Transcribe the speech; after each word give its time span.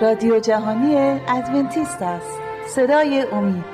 رادیو 0.00 0.40
جهانی 0.40 1.20
ادونتیست 1.28 2.02
است. 2.02 2.38
صدای 2.68 3.22
امید. 3.32 3.64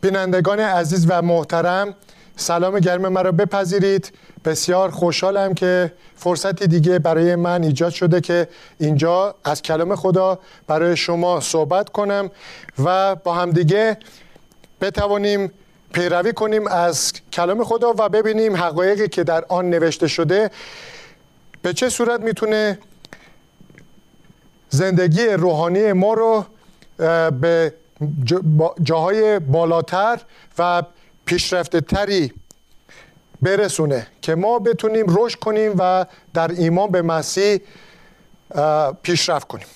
بینندگان 0.00 0.60
عزیز 0.60 1.06
و 1.10 1.22
محترم 1.22 1.94
سلام 2.40 2.78
گرم 2.78 3.08
مرا 3.08 3.32
بپذیرید. 3.32 4.12
بسیار 4.44 4.90
خوشحالم 4.90 5.54
که 5.54 5.92
فرصتی 6.16 6.66
دیگه 6.66 6.98
برای 6.98 7.36
من 7.36 7.62
ایجاد 7.62 7.92
شده 7.92 8.20
که 8.20 8.48
اینجا 8.78 9.34
از 9.44 9.62
کلام 9.62 9.96
خدا 9.96 10.38
برای 10.66 10.96
شما 10.96 11.40
صحبت 11.40 11.88
کنم 11.88 12.30
و 12.84 13.14
با 13.14 13.34
همدیگه 13.34 13.96
بتوانیم 14.80 15.52
پیروی 15.92 16.32
کنیم 16.32 16.66
از 16.66 17.12
کلام 17.32 17.64
خدا 17.64 17.94
و 17.98 18.08
ببینیم 18.08 18.56
حقایقی 18.56 19.08
که 19.08 19.24
در 19.24 19.44
آن 19.48 19.70
نوشته 19.70 20.06
شده 20.06 20.50
به 21.62 21.72
چه 21.72 21.88
صورت 21.88 22.20
می‌تونه 22.20 22.78
زندگی 24.68 25.26
روحانی 25.26 25.92
ما 25.92 26.14
رو 26.14 26.44
به 27.40 27.74
جاهای 28.82 29.38
بالاتر 29.38 30.20
و 30.58 30.82
پیشرفته 31.28 31.80
تری 31.80 32.32
برسونه 33.42 34.06
که 34.22 34.34
ما 34.34 34.58
بتونیم 34.58 35.04
رشد 35.08 35.38
کنیم 35.38 35.72
و 35.78 36.06
در 36.34 36.50
ایمان 36.50 36.90
به 36.90 37.02
مسیح 37.02 37.58
پیشرفت 39.02 39.48
کنیم. 39.48 39.66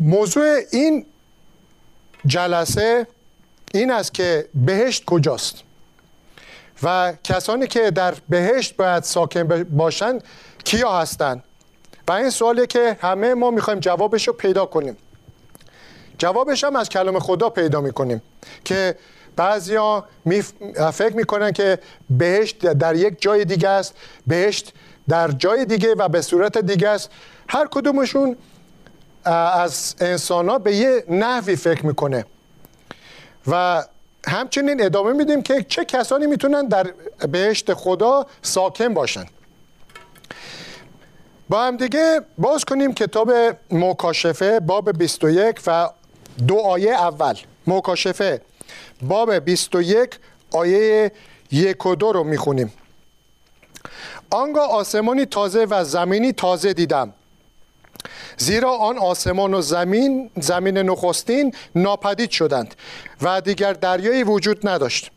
موضوع 0.00 0.58
این 0.72 1.06
جلسه 2.26 3.06
این 3.74 3.90
است 3.90 4.14
که 4.14 4.48
بهشت 4.54 5.04
کجاست؟ 5.04 5.62
و 6.82 7.12
کسانی 7.24 7.66
که 7.66 7.90
در 7.90 8.14
بهشت 8.28 8.76
باید 8.76 9.02
ساکن 9.02 9.64
باشند 9.64 10.24
کیا 10.64 10.98
هستند؟ 10.98 11.44
و 12.08 12.12
این 12.12 12.30
سوالی 12.30 12.66
که 12.66 12.96
همه 13.00 13.34
ما 13.34 13.50
می‌خوایم 13.50 13.80
جوابش 13.80 14.28
رو 14.28 14.34
پیدا 14.34 14.66
کنیم. 14.66 14.96
جوابش 16.18 16.64
هم 16.64 16.76
از 16.76 16.88
کلام 16.88 17.18
خدا 17.18 17.50
پیدا 17.50 17.80
می‌کنیم 17.80 18.22
که 18.64 18.98
بعضیا 19.36 20.04
می 20.24 20.42
فکر 20.92 21.16
می‌کنن 21.16 21.52
که 21.52 21.78
بهشت 22.10 22.58
در 22.66 22.96
یک 22.96 23.22
جای 23.22 23.44
دیگه 23.44 23.68
است 23.68 23.94
بهشت 24.26 24.72
در 25.08 25.30
جای 25.30 25.64
دیگه 25.64 25.94
و 25.94 26.08
به 26.08 26.22
صورت 26.22 26.58
دیگه 26.58 26.88
است. 26.88 27.10
هر 27.48 27.68
کدومشون 27.70 28.36
از 29.24 29.94
انسان 30.00 30.48
ها 30.48 30.58
به 30.58 30.76
یه 30.76 31.04
نحوی 31.08 31.56
فکر 31.56 31.86
می‌کنه. 31.86 32.24
و 33.46 33.84
همچنین 34.26 34.84
ادامه 34.84 35.12
میدیم 35.12 35.42
که 35.42 35.62
چه 35.68 35.84
کسانی 35.84 36.26
می‌تونن 36.26 36.68
در 36.68 36.86
بهشت 37.28 37.74
خدا 37.74 38.26
ساکن 38.42 38.94
باشن. 38.94 39.24
با 41.48 41.62
هم 41.62 41.76
دیگه 41.76 42.20
باز 42.38 42.64
کنیم 42.64 42.94
کتاب 42.94 43.32
مکاشفه 43.70 44.60
باب 44.60 44.98
21 44.98 45.60
و 45.66 45.90
دو 46.48 46.56
آیه 46.58 46.90
اول. 46.90 47.34
مکاشفه 47.66 48.40
باب 49.02 49.34
21 49.34 50.10
آیه 50.52 51.12
یک 51.52 51.86
و 51.86 51.94
دو 51.94 52.12
رو 52.12 52.24
می‌خونیم. 52.24 52.72
آنگاه 54.30 54.70
آسمانی 54.70 55.26
تازه 55.26 55.64
و 55.64 55.84
زمینی 55.84 56.32
تازه 56.32 56.72
دیدم. 56.72 57.12
زیرا 58.36 58.70
آن 58.70 58.98
آسمان 58.98 59.54
و 59.54 59.60
زمین 59.60 60.30
زمین 60.40 60.78
نخستین 60.78 61.54
ناپدید 61.74 62.30
شدند 62.30 62.74
و 63.22 63.40
دیگر 63.40 63.72
دریایی 63.72 64.24
وجود 64.24 64.68
نداشت. 64.68 65.10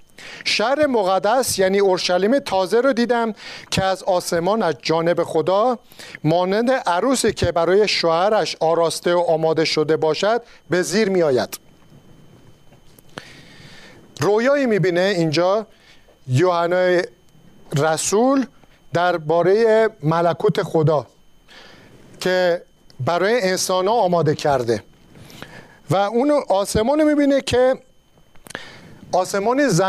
شهر 0.45 0.87
مقدس 0.87 1.59
یعنی 1.59 1.79
اورشلیم 1.79 2.39
تازه 2.39 2.81
رو 2.81 2.93
دیدم 2.93 3.33
که 3.71 3.83
از 3.83 4.03
آسمان 4.03 4.63
از 4.63 4.75
جانب 4.81 5.23
خدا 5.23 5.79
مانند 6.23 6.71
عروسی 6.71 7.33
که 7.33 7.51
برای 7.51 7.87
شوهرش 7.87 8.55
آراسته 8.59 9.13
و 9.13 9.19
آماده 9.19 9.65
شده 9.65 9.97
باشد 9.97 10.41
به 10.69 10.81
زیر 10.81 11.09
می 11.09 11.23
آید 11.23 11.68
رویایی 14.19 14.65
می‌بینه 14.65 15.01
اینجا 15.01 15.67
یوحنا 16.27 17.01
رسول 17.77 18.45
درباره 18.93 19.89
ملکوت 20.03 20.63
خدا 20.63 21.07
که 22.19 22.61
برای 22.99 23.41
انسان 23.41 23.87
ها 23.87 23.93
آماده 23.93 24.35
کرده. 24.35 24.83
و 25.89 25.95
اون 25.95 26.31
آسمان 26.49 27.03
می‌بینه 27.03 27.41
که 27.41 27.75
آسمان, 29.11 29.67
ز... 29.67 29.81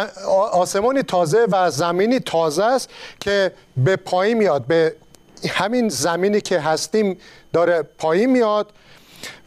آسمانی 0.52 1.02
تازه 1.02 1.46
و 1.50 1.70
زمینی 1.70 2.20
تازه 2.20 2.64
است 2.64 2.90
که 3.20 3.52
به 3.76 3.96
پایین 3.96 4.38
میاد 4.38 4.66
به 4.66 4.94
همین 5.48 5.88
زمینی 5.88 6.40
که 6.40 6.60
هستیم 6.60 7.18
داره 7.52 7.82
پایین 7.82 8.30
میاد. 8.30 8.72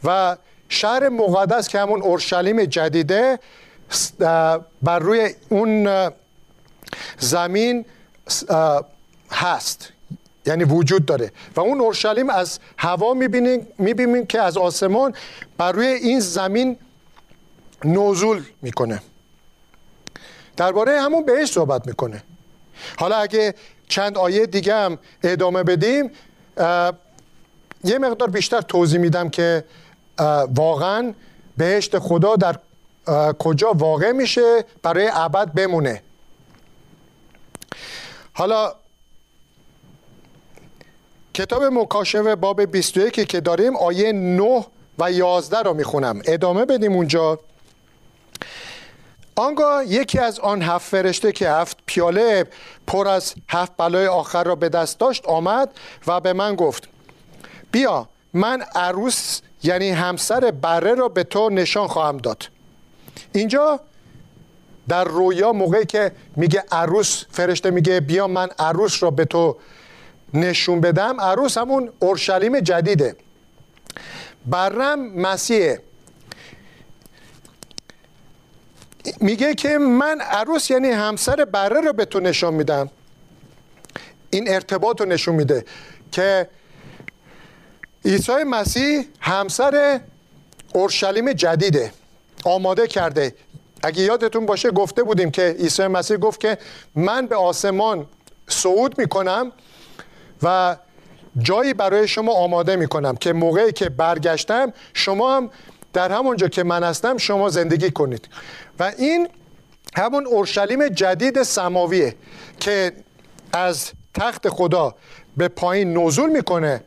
و 0.04 0.36
شهر 0.68 1.08
مقدس 1.08 1.68
که 1.68 1.78
همون 1.78 2.02
اورشلیم 2.02 2.64
جدیده 2.64 3.38
بر 4.82 4.98
روی 4.98 5.34
اون 5.48 6.10
زمین 7.18 7.84
هست. 9.30 9.88
یعنی 10.46 10.64
وجود 10.64 11.06
داره. 11.06 11.32
و 11.56 11.60
اون 11.60 11.80
اورشلیم 11.80 12.30
از 12.30 12.58
هوا 12.78 13.14
می‌بینیم 13.14 13.66
می‌بینیم 13.78 14.26
که 14.26 14.40
از 14.40 14.56
آسمان 14.56 15.14
بر 15.58 15.72
روی 15.72 15.86
این 15.86 16.20
زمین 16.20 16.76
نزول 17.84 18.42
می‌کنه. 18.62 19.02
درباره 20.56 21.00
همون 21.00 21.24
بهش 21.24 21.50
صحبت 21.50 21.86
می‌کنه. 21.86 22.22
حالا 22.98 23.16
اگه 23.16 23.54
چند 23.88 24.18
آیه 24.18 24.46
دیگه 24.46 24.74
هم 24.74 24.98
ادامه 25.22 25.62
بدیم 25.62 26.10
یه 27.84 27.98
مقدار 27.98 28.30
بیشتر 28.30 28.60
توضیح 28.60 29.00
میدم 29.00 29.28
که 29.28 29.64
واقعا 30.54 31.14
بهشت 31.56 31.98
خدا 31.98 32.36
در 32.36 32.58
کجا 33.38 33.72
واقع 33.72 34.12
میشه 34.12 34.64
برای 34.82 35.10
ابد 35.12 35.52
بمونه. 35.52 36.02
حالا 38.32 38.74
کتاب 41.34 41.62
مکاشفه 41.64 42.34
باب 42.34 42.64
21 42.64 43.28
که 43.28 43.40
داریم 43.40 43.76
آیه 43.76 44.12
9 44.12 44.64
و 44.98 45.12
11 45.12 45.58
رو 45.58 45.74
می‌خونم. 45.74 46.22
ادامه 46.24 46.64
بدیم 46.64 46.92
اونجا. 46.92 47.38
آنگاه 49.36 49.84
یکی 49.86 50.18
از 50.18 50.40
آن 50.40 50.62
هفت 50.62 50.90
فرشته 50.90 51.32
که 51.32 51.50
هفت 51.50 51.76
پیاله 51.86 52.46
پر 52.86 53.08
از 53.08 53.34
هفت 53.48 53.72
بلای 53.76 54.06
آخر 54.06 54.44
را 54.44 54.54
به 54.54 54.68
دست 54.68 54.98
داشت 54.98 55.26
آمد 55.26 55.70
و 56.06 56.20
به 56.20 56.32
من 56.32 56.54
گفت 56.54 56.88
بیا 57.72 58.08
من 58.34 58.62
عروس 58.74 59.40
یعنی 59.62 59.90
همسر 59.90 60.50
بره 60.50 60.94
را 60.94 61.08
به 61.08 61.24
تو 61.24 61.50
نشان 61.50 61.88
خواهم 61.88 62.16
داد. 62.16 62.53
اینجا 63.34 63.80
در 64.88 65.04
رویا 65.04 65.52
موقعی 65.52 65.86
که 65.86 66.12
میگه 66.36 66.64
عروس 66.72 67.24
فرشته 67.30 67.70
میگه 67.70 68.00
بیا 68.00 68.26
من 68.26 68.48
عروس 68.58 69.02
را 69.02 69.10
به 69.10 69.24
تو 69.24 69.56
نشون 70.34 70.80
بدم 70.80 71.20
عروس 71.20 71.58
همون 71.58 71.92
اورشلیم 71.98 72.60
جدیده. 72.60 73.16
برم 74.46 75.00
مسیحه. 75.00 75.82
میگه 79.20 79.54
که 79.54 79.78
من 79.78 80.20
عروس 80.20 80.70
یعنی 80.70 80.88
همسر 80.88 81.44
بره 81.44 81.80
رو 81.80 81.92
به 81.92 82.04
تو 82.04 82.20
نشون 82.20 82.54
میدم. 82.54 82.90
این 84.30 84.48
ارتباط 84.48 85.00
رو 85.00 85.06
نشون 85.06 85.34
میده 85.34 85.64
که 86.12 86.48
عیسی 88.04 88.44
مسیح 88.46 89.04
همسر 89.20 90.00
اورشلیم 90.74 91.32
جدیده. 91.32 91.92
آماده 92.44 92.86
کرده. 92.86 93.34
اگه 93.82 94.02
یادتون 94.02 94.46
باشه 94.46 94.70
گفته 94.70 95.02
بودیم 95.02 95.30
که 95.30 95.56
عیسی 95.58 95.86
مسیح 95.86 96.16
گفت 96.16 96.40
که 96.40 96.58
من 96.94 97.26
به 97.26 97.36
آسمان 97.36 98.06
صعود 98.48 98.98
می‌کنم 98.98 99.52
و 100.42 100.76
جایی 101.38 101.74
برای 101.74 102.08
شما 102.08 102.32
آماده 102.32 102.76
می‌کنم 102.76 103.16
که 103.16 103.32
موقعی 103.32 103.72
که 103.72 103.88
برگشتم 103.88 104.72
شما 104.94 105.36
هم 105.36 105.50
در 105.92 106.12
همونجا 106.12 106.48
که 106.48 106.62
من 106.62 106.84
هستم 106.84 107.16
شما 107.16 107.48
زندگی 107.48 107.90
کنید. 107.90 108.28
و 108.78 108.92
این 108.98 109.28
همون 109.96 110.26
اورشلیم 110.26 110.88
جدید 110.88 111.42
سماویه 111.42 112.14
که 112.60 112.92
از 113.52 113.90
تخت 114.14 114.48
خدا 114.48 114.94
به 115.36 115.48
پایین 115.48 115.98
نزول 115.98 116.30
می‌کنه 116.30 116.84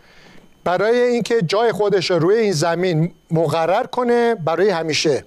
برای 0.63 1.01
اینکه 1.01 1.41
جای 1.41 1.71
خودش 1.71 2.11
رو 2.11 2.19
روی 2.19 2.37
این 2.37 2.51
زمین 2.51 3.13
مقرر 3.31 3.83
کنه 3.83 4.35
برای 4.35 4.69
همیشه. 4.69 5.25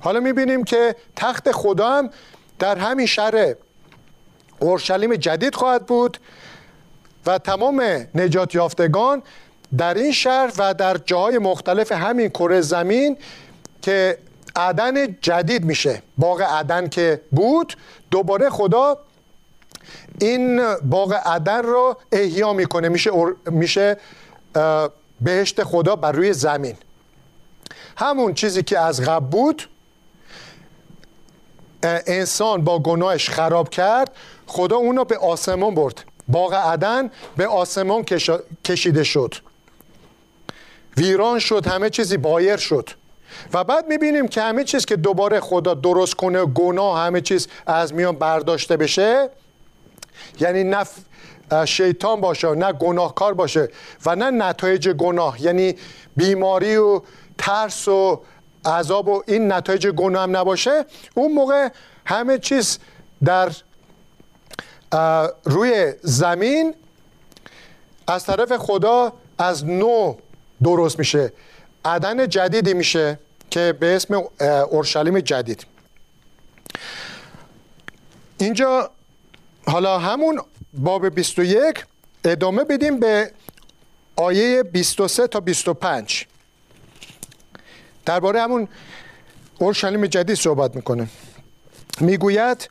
حالا 0.00 0.20
می‌بینیم 0.20 0.64
که 0.64 0.96
تخت 1.16 1.52
خدا 1.52 1.90
هم 1.90 2.10
در 2.58 2.78
همین 2.78 3.06
شهر 3.06 3.54
اورشلیم 4.58 5.14
جدید 5.14 5.54
خواهد 5.54 5.86
بود 5.86 6.18
و 7.26 7.38
تمام 7.38 8.06
نجات 8.14 8.54
یافتگان 8.54 9.22
در 9.78 9.94
این 9.94 10.12
شهر 10.12 10.52
و 10.58 10.74
در 10.74 10.96
جاهای 10.96 11.38
مختلف 11.38 11.92
همین 11.92 12.28
کره 12.28 12.60
زمین 12.60 13.16
که 13.82 14.18
عدن 14.56 15.18
جدید 15.20 15.64
میشه 15.64 16.02
باغ 16.18 16.42
عدن 16.42 16.88
که 16.88 17.20
بود 17.30 17.76
دوباره 18.10 18.50
خدا 18.50 18.98
این 20.20 20.74
باغ 20.74 21.12
عدن 21.26 21.62
رو 21.62 21.96
احیا 22.12 22.52
می‌کنه 22.52 22.88
میشه, 22.88 23.10
میشه 23.50 23.96
بهشت 25.20 25.64
خدا 25.64 25.96
بر 25.96 26.12
روی 26.12 26.32
زمین. 26.32 26.76
همون 27.96 28.34
چیزی 28.34 28.62
که 28.62 28.78
از 28.78 29.00
قبل 29.00 29.26
بود 29.26 29.68
انسان 31.82 32.64
با 32.64 32.78
گناهش 32.78 33.30
خراب 33.30 33.68
کرد 33.68 34.10
خدا 34.46 34.76
اونو 34.76 35.04
به 35.04 35.18
آسمان 35.18 35.74
برد. 35.74 36.04
باغ 36.28 36.54
عدن 36.54 37.10
به 37.36 37.46
آسمان 37.46 38.04
کشیده 38.64 39.04
شد. 39.04 39.34
ویران 40.96 41.38
شد 41.38 41.66
همه 41.66 41.90
چیزی 41.90 42.16
بایر 42.16 42.56
شد. 42.56 42.90
و 43.52 43.64
بعد 43.64 43.86
می‌بینیم 43.86 44.28
که 44.28 44.42
همه 44.42 44.64
چیز 44.64 44.84
که 44.84 44.96
دوباره 44.96 45.40
خدا 45.40 45.74
درست 45.74 46.14
کنه 46.14 46.44
گناه 46.44 46.98
همه 46.98 47.20
چیز 47.20 47.48
از 47.66 47.94
میان 47.94 48.16
برداشته 48.16 48.76
بشه 48.76 49.30
یعنی 50.40 50.64
نه 50.64 50.84
شیطان 51.64 52.20
باشه 52.20 52.48
نه 52.48 52.72
گناهکار 52.72 53.34
باشه 53.34 53.68
و 54.06 54.16
نه 54.16 54.30
نتایج 54.30 54.88
گناه 54.88 55.42
یعنی 55.42 55.76
بیماری 56.16 56.76
و 56.76 57.00
ترس 57.38 57.88
و 57.88 58.20
عذاب 58.68 59.08
و 59.08 59.22
این 59.26 59.52
نتایج 59.52 59.86
گناه 59.86 60.22
هم 60.22 60.36
نباشه 60.36 60.84
اون 61.14 61.32
موقع 61.32 61.68
همه 62.06 62.38
چیز 62.38 62.78
در 63.24 63.52
روی 65.44 65.92
زمین 66.02 66.74
از 68.06 68.24
طرف 68.24 68.52
خدا 68.56 69.12
از 69.38 69.64
نو 69.64 70.14
درست 70.62 70.98
میشه. 70.98 71.32
عدن 71.84 72.28
جدیدی 72.28 72.74
میشه 72.74 73.18
که 73.50 73.74
به 73.80 73.96
اسم 73.96 74.22
اورشلیم 74.70 75.20
جدید. 75.20 75.66
اینجا 78.38 78.90
حالا 79.66 79.98
همون 79.98 80.40
باب 80.74 81.08
21 81.08 81.84
ادامه 82.24 82.64
بدیم 82.64 83.00
به 83.00 83.32
آیه 84.16 84.62
23 84.62 85.26
تا 85.26 85.40
25 85.40 86.26
درباره 88.08 88.42
همون 88.42 88.68
اورشلیم 89.58 90.06
جدید 90.06 90.36
صحبت 90.36 90.76
می‌کنه. 90.76 91.08
می‌گوید 92.00 92.68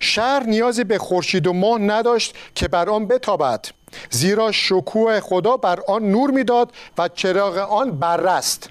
شهر 0.00 0.42
نیازی 0.42 0.84
به 0.84 0.98
خورشید 0.98 1.46
و 1.46 1.52
ماه 1.52 1.78
نداشت 1.78 2.34
که 2.54 2.68
بر 2.68 2.90
آن 2.90 3.06
بتابد 3.06 3.66
زیرا 4.10 4.52
شکوه 4.52 5.20
خدا 5.20 5.56
بر 5.56 5.80
آن 5.88 6.10
نور 6.10 6.30
می‌داد 6.30 6.72
و 6.98 7.08
چراغ 7.08 7.56
آن 7.56 7.98
برست 7.98 8.68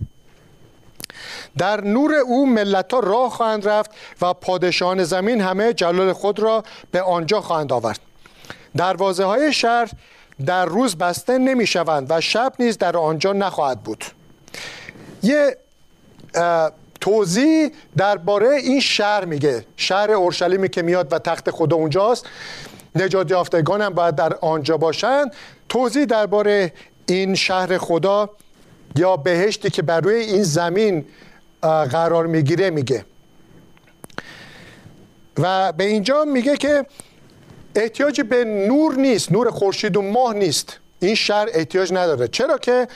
در 1.58 1.82
نور 1.82 2.14
او 2.16 2.46
ملت 2.50 2.94
ها 2.94 3.00
راه 3.00 3.30
خواهند 3.30 3.68
رفت 3.68 3.92
و 4.22 4.34
پادشاهان 4.34 5.04
زمین 5.04 5.42
همه 5.42 5.74
جلال 5.74 6.14
خود 6.14 6.40
را 6.40 6.64
به 6.92 7.02
آنجا 7.02 7.42
خواهند 7.42 7.74
آورد. 7.74 8.00
دروازه 8.78 9.26
های 9.26 9.54
شهر 9.54 9.92
در 10.46 10.66
روز 10.66 10.96
بسته 10.96 11.38
نمی 11.38 11.68
شوند 11.68 12.08
و 12.10 12.22
شب 12.22 12.54
نیز 12.60 12.78
در 12.78 12.98
آنجا 12.98 13.34
نخواهد 13.34 13.84
بود. 13.84 14.04
یه 15.24 15.58
توضیح 17.02 17.72
درباره 17.98 18.50
این 18.50 18.80
شهر 18.80 19.26
میگه. 19.26 19.66
شهر 19.78 20.12
اورشلیمی 20.12 20.70
که 20.70 20.82
میاد 20.82 21.14
و 21.14 21.20
تخت 21.20 21.52
خدا 21.52 21.76
اونجاست. 21.76 22.26
نجات 22.96 23.32
یافتگان 23.32 23.82
هم 23.82 23.94
باید 23.94 24.16
در 24.16 24.34
آنجا 24.34 24.78
باشند 24.78 25.34
توضیح 25.70 26.06
درباره 26.06 26.74
این 27.06 27.36
شهر 27.36 27.78
خدا 27.78 28.30
یا 28.96 29.18
بهشتی 29.18 29.70
که 29.70 29.82
بر 29.82 30.02
روی 30.02 30.16
این 30.16 30.44
زمین 30.44 31.06
قرار 31.62 32.28
می‌گیره 32.28 32.70
میگه. 32.70 33.06
و 35.38 35.72
به 35.72 35.84
اینجا 35.84 36.26
میگه 36.26 36.58
که 36.58 36.86
احتیاجی 37.76 38.24
به 38.24 38.44
نور 38.46 38.96
نیست 38.96 39.32
نور 39.32 39.52
خورشید 39.52 39.98
و 39.98 40.02
ماه 40.02 40.34
نیست. 40.34 40.80
این 41.00 41.16
شهر 41.16 41.48
احتیاج 41.54 41.94
نداره. 41.94 42.28
چرا 42.28 42.58
که 42.58 42.88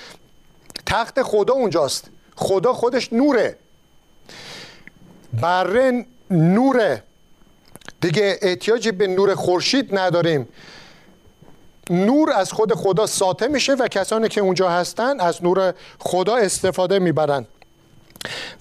تخت 0.86 1.22
خدا 1.22 1.54
اونجاست. 1.54 2.10
خدا 2.42 2.74
خودش 2.74 3.14
نوره. 3.14 3.56
بره 5.42 6.06
نوره. 6.32 7.04
دیگه 8.02 8.40
احتیاجی 8.42 8.92
به 8.92 9.08
نور 9.08 9.36
خورشید 9.36 9.98
نداریم. 9.98 10.48
نور 11.90 12.32
از 12.32 12.52
خود 12.52 12.74
خدا 12.74 13.06
ساطع 13.06 13.48
میشه 13.48 13.74
و 13.74 13.88
کسانی 13.88 14.28
که 14.30 14.42
اونجا 14.42 14.70
هستن 14.70 15.20
از 15.20 15.44
نور 15.44 15.74
خدا 16.00 16.36
استفاده 16.36 17.00
می‌برن. 17.00 17.46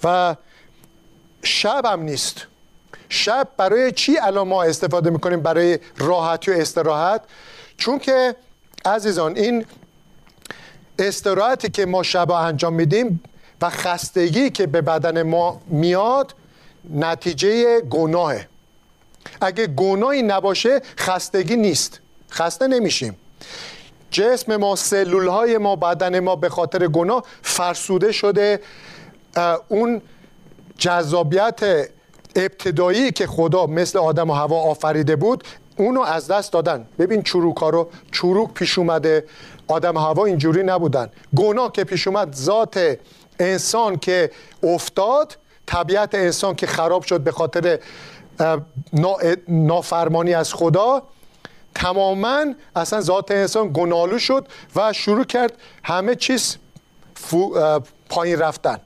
و 0.04 0.36
شب 1.42 1.86
هم 1.86 2.02
نیست. 2.02 2.46
شب 3.08 3.48
برای 3.56 3.92
چی 3.92 4.18
الان 4.18 4.48
ما 4.48 4.62
استفاده 4.62 5.10
می‌کنیم؟ 5.10 5.40
برای 5.40 5.78
راحتی 5.96 6.50
و 6.50 6.54
استراحت. 6.54 7.22
چون 7.76 7.98
که 7.98 8.36
عزیزان 8.84 9.36
این 9.36 9.66
استراحتی 10.98 11.70
که 11.70 11.86
ما 11.86 12.02
شب 12.02 12.30
انجام 12.30 12.72
میدیم 12.74 13.22
و 13.62 13.70
خستگی 13.70 14.50
که 14.50 14.66
به 14.66 14.80
بدن 14.80 15.22
ما 15.22 15.60
میاد 15.66 16.34
نتیجه 16.90 17.80
گناهه. 17.80 18.48
اگه 19.40 19.66
گناهی 19.66 20.22
نباشه 20.22 20.80
خستگی 20.98 21.56
نیست. 21.56 22.00
خسته 22.30 22.66
نمیشیم. 22.66 23.16
جسم 24.10 24.56
ما 24.56 24.76
سلول 24.76 25.28
های 25.28 25.58
ما 25.58 25.76
بدن 25.76 26.20
ما 26.20 26.36
به 26.36 26.48
خاطر 26.48 26.86
گناه 26.86 27.24
فرسوده 27.42 28.12
شده. 28.12 28.60
اون 29.68 30.02
جذابیت 30.78 31.88
ابتدایی 32.36 33.12
که 33.12 33.26
خدا 33.26 33.66
مثل 33.66 33.98
آدم 33.98 34.30
و 34.30 34.32
هوا 34.32 34.60
آفریده 34.60 35.16
بود 35.16 35.44
اونو 35.76 36.00
از 36.00 36.26
دست 36.28 36.52
دادن. 36.52 36.86
ببین 36.98 37.22
چروک 37.22 37.56
ها 37.56 37.70
رو 37.70 37.90
چروک 38.12 38.54
پیش 38.54 38.78
اومده. 38.78 39.24
آدم 39.68 39.96
و 39.96 39.98
هوا 40.00 40.24
اینجوری 40.24 40.62
نبودن. 40.62 41.10
گناه 41.36 41.72
که 41.72 41.84
پیش 41.84 42.06
اومد 42.06 42.34
ذات 42.34 42.98
انسان 43.40 43.98
که 43.98 44.30
افتاد 44.62 45.36
طبیعت 45.66 46.14
انسان 46.14 46.54
که 46.54 46.66
خراب 46.66 47.02
شد 47.02 47.20
به 47.20 47.32
خاطر 47.32 47.78
نافرمانی 49.48 50.34
از 50.34 50.54
خدا 50.54 51.02
تماما 51.74 52.44
اصلا 52.76 53.00
ذات 53.00 53.30
انسان 53.30 53.70
گنالو 53.74 54.18
شد 54.18 54.48
و 54.76 54.92
شروع 54.92 55.24
کرد 55.24 55.52
همه 55.84 56.14
چیز 56.14 56.56
پایین 58.08 58.38
رفتن. 58.38 58.80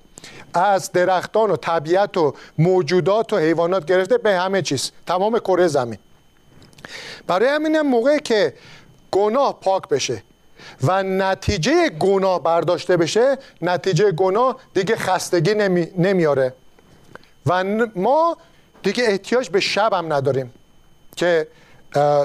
از 0.54 0.92
درختان 0.92 1.50
و 1.50 1.56
طبیعت 1.56 2.16
و 2.16 2.34
موجودات 2.58 3.32
و 3.32 3.38
حیوانات 3.38 3.84
گرفته 3.84 4.18
به 4.18 4.34
همه 4.34 4.62
چیز. 4.62 4.92
تمام 5.06 5.38
کره 5.38 5.66
زمین. 5.66 5.98
برای 7.26 7.48
همین 7.48 7.80
موقعی 7.80 8.20
که 8.20 8.54
گناه 9.10 9.60
پاک 9.60 9.88
بشه. 9.88 10.22
و 10.82 11.02
نتیجه 11.02 11.88
گناه 11.88 12.42
برداشته 12.42 12.96
بشه 12.96 13.38
نتیجه 13.62 14.10
گناه 14.12 14.56
دیگه 14.74 14.96
خستگی 14.96 15.54
نمی، 15.54 15.88
نمیاره. 15.98 16.54
و 17.46 17.64
ما 17.96 18.36
دیگه 18.82 19.04
احتیاج 19.04 19.48
به 19.50 19.60
شب 19.60 19.92
هم 19.92 20.12
نداریم 20.12 20.52
که 21.16 21.48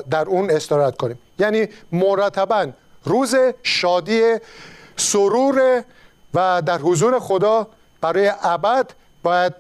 در 0.10 0.26
اون 0.28 0.52
استراحت 0.52 0.98
کنیم. 0.98 1.20
یعنی 1.40 1.68
مرتبا 1.92 2.68
روز 3.04 3.36
شادی 3.64 4.36
سرور 4.98 5.84
و 6.34 6.62
در 6.62 6.78
حضور 6.78 7.20
خدا 7.20 7.68
برای 8.02 8.32
ابد 8.44 8.92
باید 9.24 9.54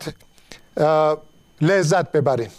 لذت 1.62 2.12
ببریم. 2.12 2.52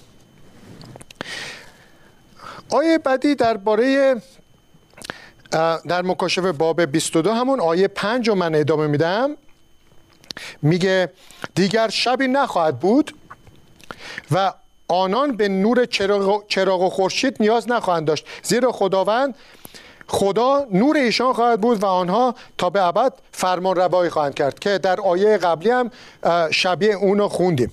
آیه 2.70 2.98
بعدی 2.98 3.34
درباره 3.34 4.16
در 5.88 6.02
مکاشفه 6.02 6.52
باب 6.52 6.84
22 6.84 7.32
همون 7.32 7.60
آیه 7.60 7.88
5 7.88 8.28
رو 8.28 8.34
من 8.34 8.54
ادامه 8.54 8.86
میدم. 8.86 9.36
میگه 10.62 11.12
دیگر 11.54 11.88
شبی 11.88 12.28
نخواهد 12.28 12.78
بود 12.78 13.14
و 14.30 14.52
آنان 14.88 15.36
به 15.36 15.48
نور 15.48 15.84
چراغ 16.48 16.82
و 16.82 16.90
خورشید 16.90 17.36
نیاز 17.40 17.68
نخواهند 17.68 18.06
داشت. 18.06 18.26
زیرا 18.42 18.72
خداوند 18.72 19.34
خدا 20.06 20.66
نور 20.72 20.96
ایشان 20.96 21.32
خواهد 21.32 21.60
بود 21.60 21.82
و 21.82 21.86
آنها 21.86 22.34
تا 22.58 22.70
به 22.70 22.82
ابد 22.82 23.12
فرمان 23.32 23.76
روایی 23.76 24.10
خواهند 24.10 24.34
کرد 24.34 24.58
که 24.58 24.78
در 24.78 25.00
آیه 25.00 25.36
قبلی 25.36 25.70
هم 25.70 25.90
شبیه 26.50 26.94
اونو 26.94 27.28
خوندیم. 27.28 27.72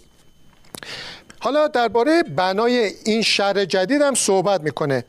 حالا 1.39 1.67
درباره 1.67 2.23
بنای 2.23 2.91
این 3.05 3.21
شهر 3.21 3.65
جدید 3.65 4.01
هم 4.01 4.13
صحبت 4.13 4.61
می‌کنه. 4.61 5.05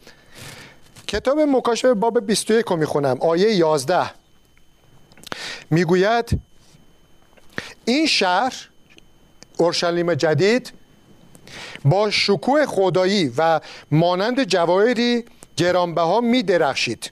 کتاب 1.08 1.40
مکاشفه 1.40 1.94
باب 1.94 2.26
21 2.26 2.64
رو 2.64 2.76
می‌خونم 2.76 3.16
آیه 3.20 3.54
11 3.54 4.10
می‌گوید 5.70 6.40
این 7.84 8.06
شهر 8.06 8.68
اورشلیم 9.56 10.14
جدید 10.14 10.72
با 11.84 12.10
شکوه 12.10 12.66
خدایی 12.66 13.32
و 13.38 13.60
مانند 13.90 14.44
جواهری 14.44 15.24
گرانبها 15.56 16.20
می 16.20 16.42
درخشید 16.42 17.10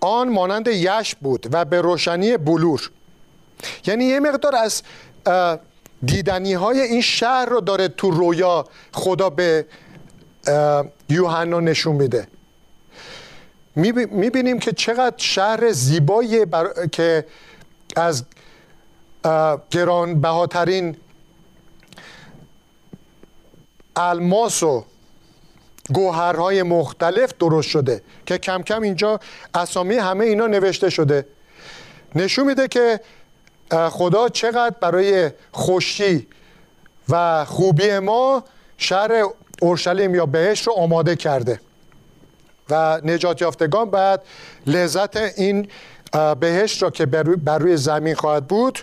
آن 0.00 0.28
مانند 0.28 0.68
یش 0.68 1.14
بود 1.14 1.46
و 1.52 1.64
به 1.64 1.80
روشنی 1.80 2.36
بلور. 2.36 2.90
یعنی 3.86 4.04
یه 4.04 4.20
مقدار 4.20 4.56
از 4.56 4.82
دیدنی 6.04 6.54
های 6.54 6.80
این 6.80 7.00
شهر 7.00 7.46
رو 7.46 7.60
داره 7.60 7.88
تو 7.88 8.10
رویا 8.10 8.64
خدا 8.92 9.30
به 9.30 9.66
یوحنا 11.08 11.60
نشون 11.60 11.96
میده. 11.96 12.28
می‌بینیم 13.78 14.58
که 14.58 14.72
چقدر 14.72 15.16
شهر 15.16 15.72
زیبایی 15.72 16.46
که 16.92 17.26
از 17.96 18.24
گرانبهاترین 19.70 20.96
الماس 23.96 24.62
و 24.62 24.84
گوهرهای 25.92 26.62
مختلف 26.62 27.32
درست 27.40 27.68
شده 27.68 28.02
که 28.26 28.38
کم 28.38 28.62
کم 28.62 28.82
اینجا 28.82 29.20
اسامی 29.54 29.94
همه 29.94 30.24
اینا 30.24 30.46
نوشته 30.46 30.90
شده. 30.90 31.26
نشون 32.14 32.46
میده 32.46 32.68
که 32.68 33.00
خدا 33.90 34.28
چقدر 34.28 34.74
برای 34.80 35.30
خوشی 35.52 36.26
و 37.08 37.44
خوبی 37.44 37.98
ما 37.98 38.44
شهر 38.76 39.24
اورشلیم 39.62 40.14
یا 40.14 40.26
بهش 40.26 40.66
رو 40.66 40.72
آماده 40.72 41.16
کرده. 41.16 41.60
و 42.70 43.00
نجات 43.04 43.42
یافتگان 43.42 43.90
بعد 43.90 44.22
لذت 44.66 45.16
این 45.16 45.68
بهشت 46.40 46.82
را 46.82 46.90
که 46.90 47.06
بر 47.06 47.58
روی 47.58 47.76
زمین 47.76 48.14
خواهد 48.14 48.46
بود 48.46 48.78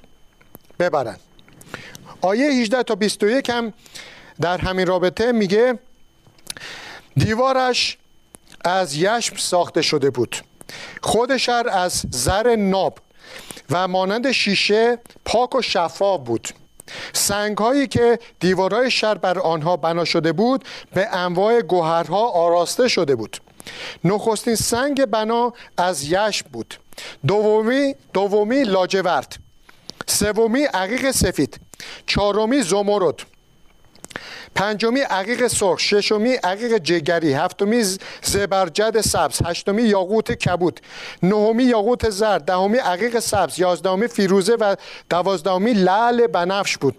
ببرند. 0.80 1.20
آیه 2.22 2.46
18 2.51 2.84
تا 2.84 2.96
21 2.96 3.50
هم 3.50 3.74
در 4.42 4.58
همین 4.58 4.88
رابطه 4.88 5.32
میگه 5.32 5.80
دیوارش 7.18 7.98
از 8.65 8.96
یشم 8.96 9.36
ساخته 9.36 9.82
شده 9.82 10.10
بود. 10.10 10.36
خود 11.01 11.38
شهر 11.38 11.70
از 11.70 12.04
زر 12.12 12.56
ناب 12.56 13.00
و 13.70 13.88
مانند 13.88 14.32
شیشه 14.32 15.00
پاک 15.25 15.56
و 15.56 15.62
شفاف 15.62 16.22
بود. 16.22 16.50
سنگ 17.13 17.58
هایی 17.58 17.88
که 17.88 18.20
دیوارهای 18.39 18.92
شهر 18.92 19.13
بر 19.13 19.39
آنها 19.39 19.77
بنا 19.77 20.06
شده 20.06 20.32
بود 20.32 20.65
به 20.94 21.15
انواع 21.15 21.62
گوهرها 21.62 22.27
آراسته 22.27 22.88
شده 22.88 23.15
بود. 23.15 23.38
نخستین 24.03 24.55
سنگ 24.55 25.05
بنا 25.05 25.53
از 25.77 26.03
یشم 26.03 26.45
بود. 26.51 26.75
دومی 27.27 27.95
دومی 28.13 28.63
لاجورد. 28.63 29.36
سومی 30.07 30.63
عقیق 30.63 31.12
سفید. 31.12 31.60
چهارمی 32.07 32.62
زمرد. 32.62 33.15
پنجمی 34.55 35.00
عقیق 35.00 35.48
سرخ. 35.48 35.79
ششمی 35.79 36.34
عقیق 36.34 36.77
جگری. 36.77 37.34
هفتمی 37.34 37.84
زبرجد 38.24 39.01
سبز. 39.01 39.41
هشتمی 39.45 39.84
یاقوت 39.84 40.31
کبود. 40.31 40.79
نهمی 41.24 41.63
یاقوت 41.63 42.10
زرد. 42.10 42.45
دهمی 42.45 42.77
عقیق 42.77 43.19
سبز. 43.19 43.60
یازدهمی 43.60 44.07
فیروزه 44.07 44.55
و 44.60 44.75
دوازدهمی 45.10 45.74
لعل 45.74 46.27
بنفش 46.27 46.77
بود. 46.77 46.95